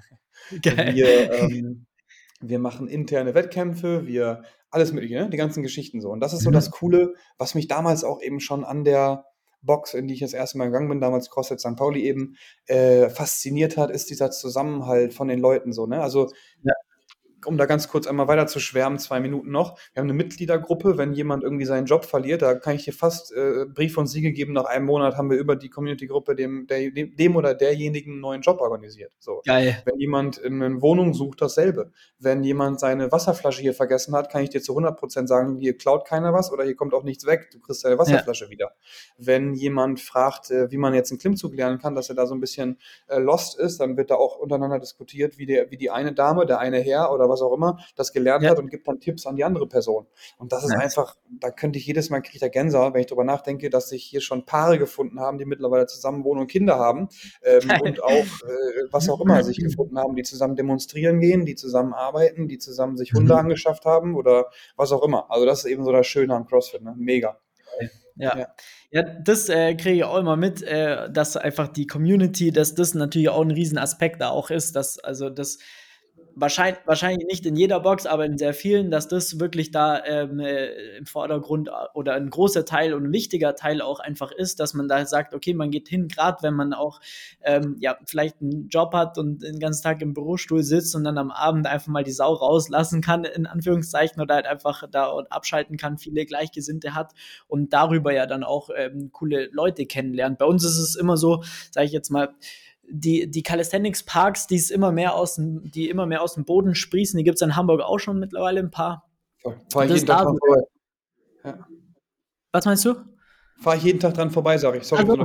[0.61, 0.95] Geil.
[0.95, 1.85] Wir, ähm,
[2.41, 5.29] wir machen interne Wettkämpfe, wir alles mögliche, ne?
[5.29, 6.09] die ganzen Geschichten so.
[6.09, 6.55] Und das ist so mhm.
[6.55, 9.25] das Coole, was mich damals auch eben schon an der
[9.61, 11.75] Box, in die ich das erste Mal gegangen bin, damals CrossFit St.
[11.75, 12.35] Pauli eben,
[12.67, 15.87] äh, fasziniert hat, ist dieser Zusammenhalt von den Leuten so.
[15.87, 16.01] Ne?
[16.01, 16.31] Also
[16.63, 16.73] ja.
[17.47, 19.77] Um da ganz kurz einmal weiter zu schwärmen, zwei Minuten noch.
[19.93, 23.33] Wir haben eine Mitgliedergruppe, wenn jemand irgendwie seinen Job verliert, da kann ich dir fast
[23.33, 27.35] äh, Brief und Siegel geben, nach einem Monat haben wir über die Community-Gruppe dem, dem
[27.35, 29.13] oder derjenigen einen neuen Job organisiert.
[29.19, 29.41] So.
[29.45, 29.81] Geil.
[29.85, 31.91] Wenn jemand in eine Wohnung sucht, dasselbe.
[32.19, 36.05] Wenn jemand seine Wasserflasche hier vergessen hat, kann ich dir zu 100% sagen, hier klaut
[36.05, 38.51] keiner was oder hier kommt auch nichts weg, du kriegst deine Wasserflasche ja.
[38.51, 38.71] wieder.
[39.17, 42.35] Wenn jemand fragt, äh, wie man jetzt einen Klimmzug lernen kann, dass er da so
[42.35, 42.77] ein bisschen
[43.07, 46.45] äh, lost ist, dann wird da auch untereinander diskutiert, wie, der, wie die eine Dame,
[46.45, 48.51] der eine Herr oder was auch immer das gelernt ja.
[48.51, 50.07] hat und gibt dann Tipps an die andere Person.
[50.37, 50.79] Und das ist ja.
[50.79, 53.89] einfach, da könnte ich jedes Mal kriege ich da Gänsehaut, wenn ich darüber nachdenke, dass
[53.89, 57.09] sich hier schon Paare gefunden haben, die mittlerweile zusammen wohnen und Kinder haben
[57.43, 61.55] ähm, und auch äh, was auch immer sich gefunden haben, die zusammen demonstrieren gehen, die
[61.55, 63.39] zusammen arbeiten, die zusammen sich Hunde mhm.
[63.39, 65.29] angeschafft haben oder was auch immer.
[65.31, 66.93] Also das ist eben so das Schöne am CrossFit, ne?
[66.97, 67.39] Mega.
[68.15, 68.37] Ja.
[68.37, 68.47] ja.
[68.91, 72.93] ja das äh, kriege ich auch immer mit, äh, dass einfach die Community, dass das
[72.93, 75.59] natürlich auch ein Riesenaspekt da auch ist, dass also das
[76.39, 80.39] wahrscheinlich, wahrscheinlich nicht in jeder Box, aber in sehr vielen, dass das wirklich da ähm,
[80.39, 84.73] äh, im Vordergrund oder ein großer Teil und ein wichtiger Teil auch einfach ist, dass
[84.73, 86.99] man da sagt, okay, man geht hin, gerade wenn man auch
[87.41, 91.17] ähm, ja vielleicht einen Job hat und den ganzen Tag im Bürostuhl sitzt und dann
[91.17, 95.77] am Abend einfach mal die Sau rauslassen kann, in Anführungszeichen, oder halt einfach da abschalten
[95.77, 97.13] kann, viele Gleichgesinnte hat
[97.47, 100.37] und darüber ja dann auch ähm, coole Leute kennenlernt.
[100.37, 102.29] Bei uns ist es immer so, sage ich jetzt mal,
[102.89, 106.45] die, die Calisthenics Parks, die es immer mehr aus dem, die immer mehr aus dem
[106.45, 109.09] Boden sprießen, die gibt es in Hamburg auch schon mittlerweile ein paar.
[109.71, 110.61] Fahr jeden Tag vorbei.
[111.43, 111.67] Ja.
[112.51, 112.95] Was meinst du?
[113.59, 114.83] Fahre ich jeden Tag dran vorbei, sage ich.
[114.83, 115.15] Sorry, also,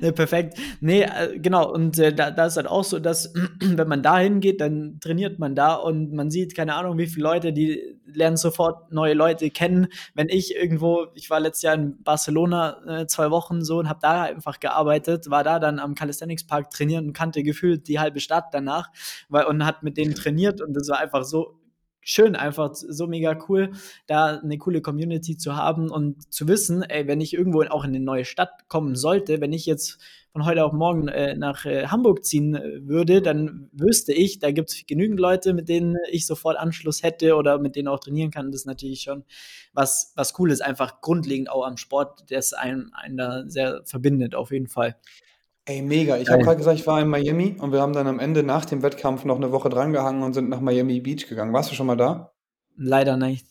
[0.00, 0.56] ne, perfekt.
[0.80, 1.72] Nee, äh, genau.
[1.72, 5.40] Und äh, da, da ist halt auch so, dass, wenn man da hingeht, dann trainiert
[5.40, 9.50] man da und man sieht, keine Ahnung, wie viele Leute, die lernen sofort neue Leute
[9.50, 9.88] kennen.
[10.14, 13.98] Wenn ich irgendwo, ich war letztes Jahr in Barcelona äh, zwei Wochen so und habe
[14.00, 18.20] da einfach gearbeitet, war da dann am Calisthenics Park trainieren und kannte gefühlt die halbe
[18.20, 18.90] Stadt danach
[19.28, 21.58] weil, und hat mit denen trainiert und das war einfach so
[22.02, 23.72] schön, einfach so mega cool,
[24.06, 27.90] da eine coole Community zu haben und zu wissen, ey, wenn ich irgendwo auch in
[27.90, 29.98] eine neue Stadt kommen sollte, wenn ich jetzt
[30.32, 34.50] von heute auf morgen äh, nach äh, Hamburg ziehen äh, würde, dann wüsste ich, da
[34.50, 38.30] gibt es genügend Leute, mit denen ich sofort Anschluss hätte oder mit denen auch trainieren
[38.30, 38.50] kann.
[38.50, 39.24] Das ist natürlich schon
[39.74, 44.34] was, was cool ist, einfach grundlegend auch am Sport, das einen, einen da sehr verbindet,
[44.34, 44.96] auf jeden Fall.
[45.64, 46.16] Ey, mega.
[46.16, 48.64] Ich habe gerade gesagt, ich war in Miami und wir haben dann am Ende nach
[48.64, 51.52] dem Wettkampf noch eine Woche drangehangen und sind nach Miami Beach gegangen.
[51.52, 52.32] Warst du schon mal da?
[52.76, 53.46] Leider nicht.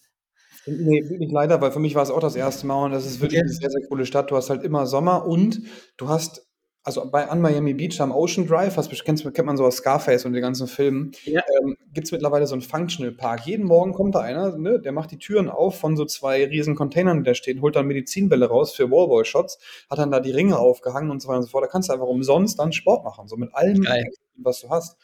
[0.66, 3.22] Nee, wirklich leider, weil für mich war es auch das erste Mal und das ist
[3.22, 4.30] wirklich eine sehr, sehr coole Stadt.
[4.30, 5.62] Du hast halt immer Sommer und
[5.97, 6.51] du hast
[6.84, 10.26] also bei an Miami Beach am Ocean Drive, was kennst, kennt man so aus Scarface
[10.26, 11.42] und den ganzen Filmen, ja.
[11.62, 13.46] ähm, gibt es mittlerweile so einen Functional Park.
[13.46, 16.76] Jeden Morgen kommt da einer, ne, der macht die Türen auf von so zwei riesen
[16.76, 19.60] Containern, die da stehen, holt dann Medizinbälle raus für Wallball-Shots,
[19.90, 21.64] hat dann da die Ringe aufgehangen und so weiter und so fort.
[21.64, 24.06] Da kannst du einfach umsonst dann Sport machen, so mit allem, Geil.
[24.38, 24.98] was du hast.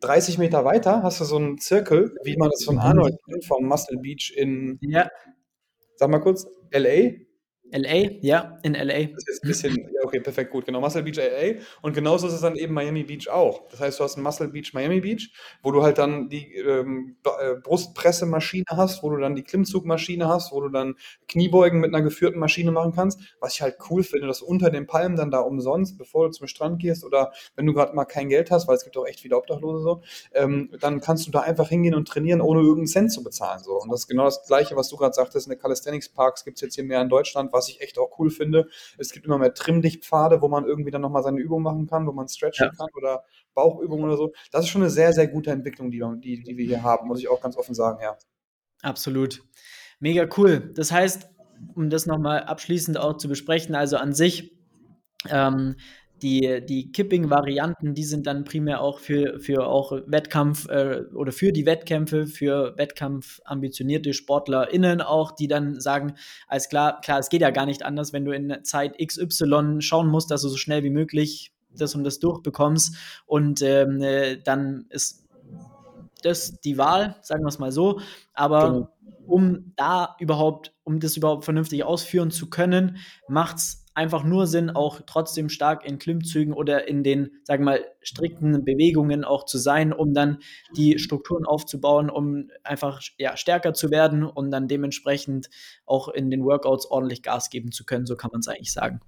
[0.00, 2.80] 30 Meter weiter hast du so einen Zirkel, wie man das von mhm.
[2.82, 5.08] Arnold kennt, vom Muscle Beach in, ja.
[5.96, 7.12] sag mal kurz, LA,
[7.72, 9.12] LA, ja, in LA.
[9.14, 10.80] Das ist ein bisschen, ja, okay, perfekt, gut, genau.
[10.80, 11.60] Muscle Beach LA.
[11.82, 13.68] Und genauso ist es dann eben Miami Beach auch.
[13.70, 17.16] Das heißt, du hast ein Muscle Beach Miami Beach, wo du halt dann die ähm,
[17.24, 20.96] äh, Brustpressemaschine hast, wo du dann die Klimmzugmaschine hast, wo du dann
[21.28, 23.20] Kniebeugen mit einer geführten Maschine machen kannst.
[23.40, 26.46] Was ich halt cool finde, dass unter den Palmen dann da umsonst, bevor du zum
[26.46, 29.20] Strand gehst oder wenn du gerade mal kein Geld hast, weil es gibt auch echt
[29.20, 30.02] viele Obdachlose so,
[30.32, 33.62] ähm, dann kannst du da einfach hingehen und trainieren, ohne irgendeinen Cent zu bezahlen.
[33.62, 33.80] So.
[33.80, 36.56] Und das ist genau das Gleiche, was du gerade sagtest, in der Calisthenics Parks gibt
[36.56, 38.68] es jetzt hier mehr in Deutschland, was ich echt auch cool finde.
[38.98, 42.12] Es gibt immer mehr Trimmdichtpfade, wo man irgendwie dann nochmal seine Übung machen kann, wo
[42.12, 42.72] man stretchen ja.
[42.76, 44.32] kann oder Bauchübungen oder so.
[44.52, 47.20] Das ist schon eine sehr, sehr gute Entwicklung, die, die, die wir hier haben, muss
[47.20, 48.16] ich auch ganz offen sagen, ja.
[48.82, 49.42] Absolut.
[49.98, 50.72] Mega cool.
[50.74, 51.28] Das heißt,
[51.74, 54.56] um das nochmal abschließend auch zu besprechen, also an sich
[55.28, 55.76] ähm,
[56.22, 61.52] die, die Kipping-Varianten, die sind dann primär auch für, für auch Wettkampf äh, oder für
[61.52, 66.14] die Wettkämpfe, für Wettkampf ambitionierte SportlerInnen auch, die dann sagen,
[66.48, 70.08] alles klar, klar, es geht ja gar nicht anders, wenn du in Zeit XY schauen
[70.08, 72.96] musst, dass du so schnell wie möglich das und das durchbekommst
[73.26, 75.24] und ähm, äh, dann ist
[76.22, 78.00] das die Wahl, sagen wir es mal so,
[78.34, 78.88] aber genau.
[79.26, 82.96] um da überhaupt, um das überhaupt vernünftig ausführen zu können,
[83.28, 87.72] macht es einfach nur Sinn, auch trotzdem stark in Klimmzügen oder in den, sagen wir
[87.72, 90.38] mal, strikten Bewegungen auch zu sein, um dann
[90.76, 95.50] die Strukturen aufzubauen, um einfach ja, stärker zu werden und dann dementsprechend
[95.86, 98.06] auch in den Workouts ordentlich Gas geben zu können.
[98.06, 99.00] So kann man es eigentlich sagen.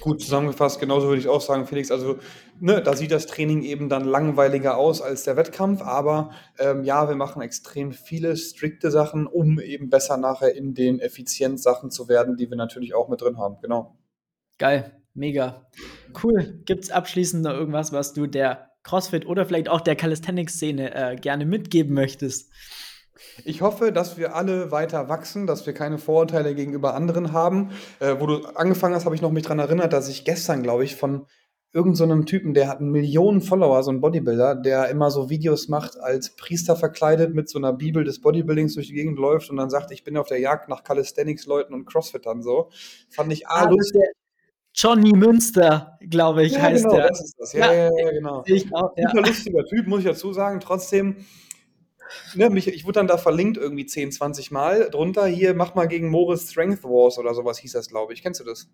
[0.00, 1.90] Gut zusammengefasst, genauso würde ich auch sagen, Felix.
[1.90, 2.18] Also,
[2.60, 7.08] ne, da sieht das Training eben dann langweiliger aus als der Wettkampf, aber ähm, ja,
[7.08, 12.36] wir machen extrem viele strikte Sachen, um eben besser nachher in den Effizienzsachen zu werden,
[12.36, 13.56] die wir natürlich auch mit drin haben.
[13.62, 13.96] Genau.
[14.62, 15.66] Geil, mega.
[16.22, 16.62] Cool.
[16.66, 21.16] Gibt es abschließend noch irgendwas, was du der CrossFit oder vielleicht auch der Calisthenics-Szene äh,
[21.16, 22.48] gerne mitgeben möchtest?
[23.44, 27.72] Ich hoffe, dass wir alle weiter wachsen, dass wir keine Vorurteile gegenüber anderen haben.
[27.98, 30.84] Äh, wo du angefangen hast, habe ich noch mich daran erinnert, dass ich gestern, glaube
[30.84, 31.26] ich, von
[31.72, 35.98] irgendeinem so Typen, der hat Millionen Follower, so ein Bodybuilder, der immer so Videos macht,
[35.98, 39.70] als Priester verkleidet mit so einer Bibel des Bodybuildings durch die Gegend läuft und dann
[39.70, 42.70] sagt, ich bin auf der Jagd nach Calisthenics-Leuten und Crossfittern so.
[43.10, 44.02] Fand ich ah, lustig.
[44.74, 47.08] Johnny Münster, glaube ich, ja, heißt genau, der.
[47.08, 47.52] Das ist das.
[47.52, 48.42] Ja, ja, ja, ja genau.
[48.46, 49.10] Ich auch, ja.
[49.10, 50.60] Super lustiger Typ, muss ich dazu sagen.
[50.60, 51.24] Trotzdem,
[52.34, 55.26] ne, mich, ich wurde dann da verlinkt irgendwie 10, 20 Mal drunter.
[55.26, 58.22] Hier, mach mal gegen Moritz Strength Wars oder sowas hieß das, glaube ich.
[58.22, 58.70] Kennst du das?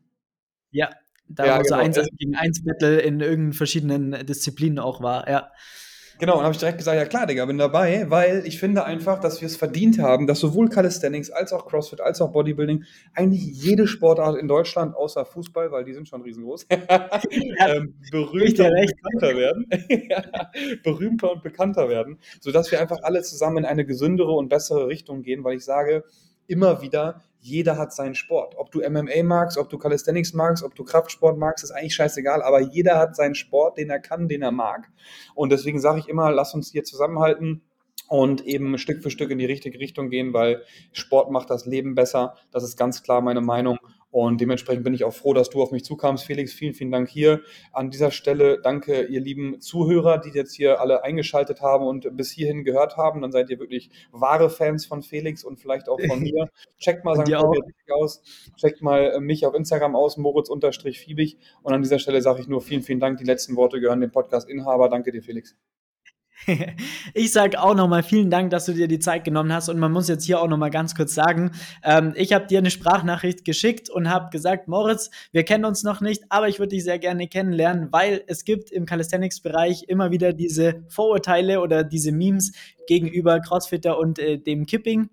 [0.70, 0.90] Ja,
[1.26, 1.68] da ja, wo genau.
[1.68, 5.50] so eins gegen eins Battle in irgendeinen verschiedenen Disziplinen auch war, ja.
[6.18, 9.20] Genau, und habe ich direkt gesagt, ja klar, Digga, bin dabei, weil ich finde einfach,
[9.20, 13.44] dass wir es verdient haben, dass sowohl Calisthenics als auch CrossFit als auch Bodybuilding eigentlich
[13.44, 19.36] jede Sportart in Deutschland, außer Fußball, weil die sind schon riesengroß, ähm, berühmter und bekannter
[19.36, 19.66] werden.
[20.82, 25.22] berühmter und bekannter werden, sodass wir einfach alle zusammen in eine gesündere und bessere Richtung
[25.22, 26.04] gehen, weil ich sage
[26.48, 28.56] immer wieder, jeder hat seinen Sport.
[28.56, 32.42] Ob du MMA magst, ob du Calisthenics magst, ob du Kraftsport magst, ist eigentlich scheißegal,
[32.42, 34.88] aber jeder hat seinen Sport, den er kann, den er mag.
[35.34, 37.62] Und deswegen sage ich immer, lass uns hier zusammenhalten
[38.08, 41.94] und eben Stück für Stück in die richtige Richtung gehen, weil Sport macht das Leben
[41.94, 42.34] besser.
[42.50, 43.78] Das ist ganz klar meine Meinung.
[44.10, 46.24] Und dementsprechend bin ich auch froh, dass du auf mich zukamst.
[46.24, 47.42] Felix, vielen, vielen Dank hier.
[47.72, 52.30] An dieser Stelle danke, ihr lieben Zuhörer, die jetzt hier alle eingeschaltet haben und bis
[52.30, 53.20] hierhin gehört haben.
[53.20, 56.48] Dann seid ihr wirklich wahre Fans von Felix und vielleicht auch von mir.
[56.78, 57.34] Checkt mal St.
[57.90, 58.22] aus.
[58.56, 61.36] Checkt mal äh, mich auf Instagram aus, moritz-fiebig.
[61.62, 63.18] Und an dieser Stelle sage ich nur vielen, vielen Dank.
[63.18, 64.88] Die letzten Worte gehören dem Podcast-Inhaber.
[64.88, 65.54] Danke dir, Felix.
[67.14, 69.68] Ich sage auch nochmal vielen Dank, dass du dir die Zeit genommen hast.
[69.68, 72.70] Und man muss jetzt hier auch nochmal ganz kurz sagen, ähm, ich habe dir eine
[72.70, 76.84] Sprachnachricht geschickt und habe gesagt, Moritz, wir kennen uns noch nicht, aber ich würde dich
[76.84, 82.52] sehr gerne kennenlernen, weil es gibt im Calisthenics-Bereich immer wieder diese Vorurteile oder diese Memes
[82.86, 85.10] gegenüber Crossfitter und äh, dem Kipping.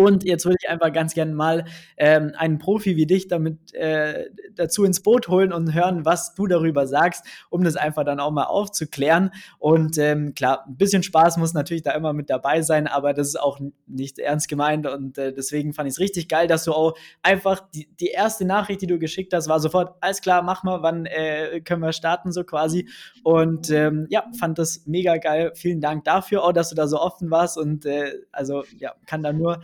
[0.00, 1.66] Und jetzt würde ich einfach ganz gerne mal
[1.98, 6.46] ähm, einen Profi wie dich damit äh, dazu ins Boot holen und hören, was du
[6.46, 9.30] darüber sagst, um das einfach dann auch mal aufzuklären.
[9.58, 13.28] Und ähm, klar, ein bisschen Spaß muss natürlich da immer mit dabei sein, aber das
[13.28, 14.86] ist auch nicht ernst gemeint.
[14.86, 18.46] Und äh, deswegen fand ich es richtig geil, dass du auch einfach die, die erste
[18.46, 21.92] Nachricht, die du geschickt hast, war sofort, alles klar, mach mal, wann äh, können wir
[21.92, 22.88] starten, so quasi.
[23.22, 25.52] Und ähm, ja, fand das mega geil.
[25.56, 27.58] Vielen Dank dafür auch, dass du da so offen warst.
[27.58, 29.60] Und äh, also ja, kann da nur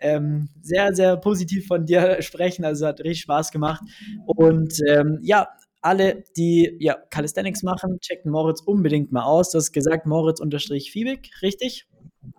[0.00, 2.64] ähm, sehr, sehr positiv von dir sprechen.
[2.64, 3.82] Also hat richtig Spaß gemacht.
[4.26, 5.48] Und ähm, ja,
[5.80, 9.50] alle, die ja, Calisthenics machen, checken Moritz unbedingt mal aus.
[9.50, 11.86] Du hast gesagt, Moritz-Fiebig, richtig?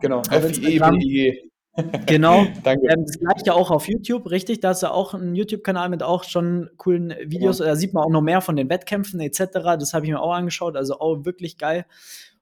[0.01, 1.43] Genau, F-I-E-B-I-G.
[2.07, 2.45] Genau.
[2.63, 2.87] Danke.
[2.89, 4.59] Ähm, das gleiche auch auf YouTube, richtig?
[4.59, 7.59] Da ist ja auch ein YouTube-Kanal mit auch schon coolen Videos.
[7.59, 7.67] Ja.
[7.67, 9.39] Da sieht man auch noch mehr von den Wettkämpfen etc.
[9.53, 10.75] Das habe ich mir auch angeschaut.
[10.75, 11.85] Also auch wirklich geil.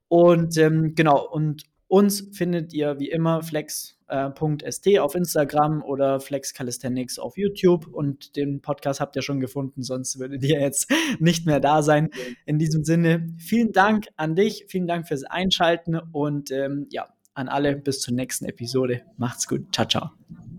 [0.08, 6.54] Und ähm, genau, und uns findet ihr wie immer flex.st äh, auf Instagram oder Flex
[6.54, 11.46] Calisthenics auf YouTube und den Podcast habt ihr schon gefunden, sonst würdet ihr jetzt nicht
[11.46, 12.10] mehr da sein.
[12.46, 17.48] In diesem Sinne, vielen Dank an dich, vielen Dank fürs Einschalten und ähm, ja, an
[17.50, 19.04] alle bis zur nächsten Episode.
[19.18, 19.74] Macht's gut.
[19.74, 20.57] Ciao, ciao.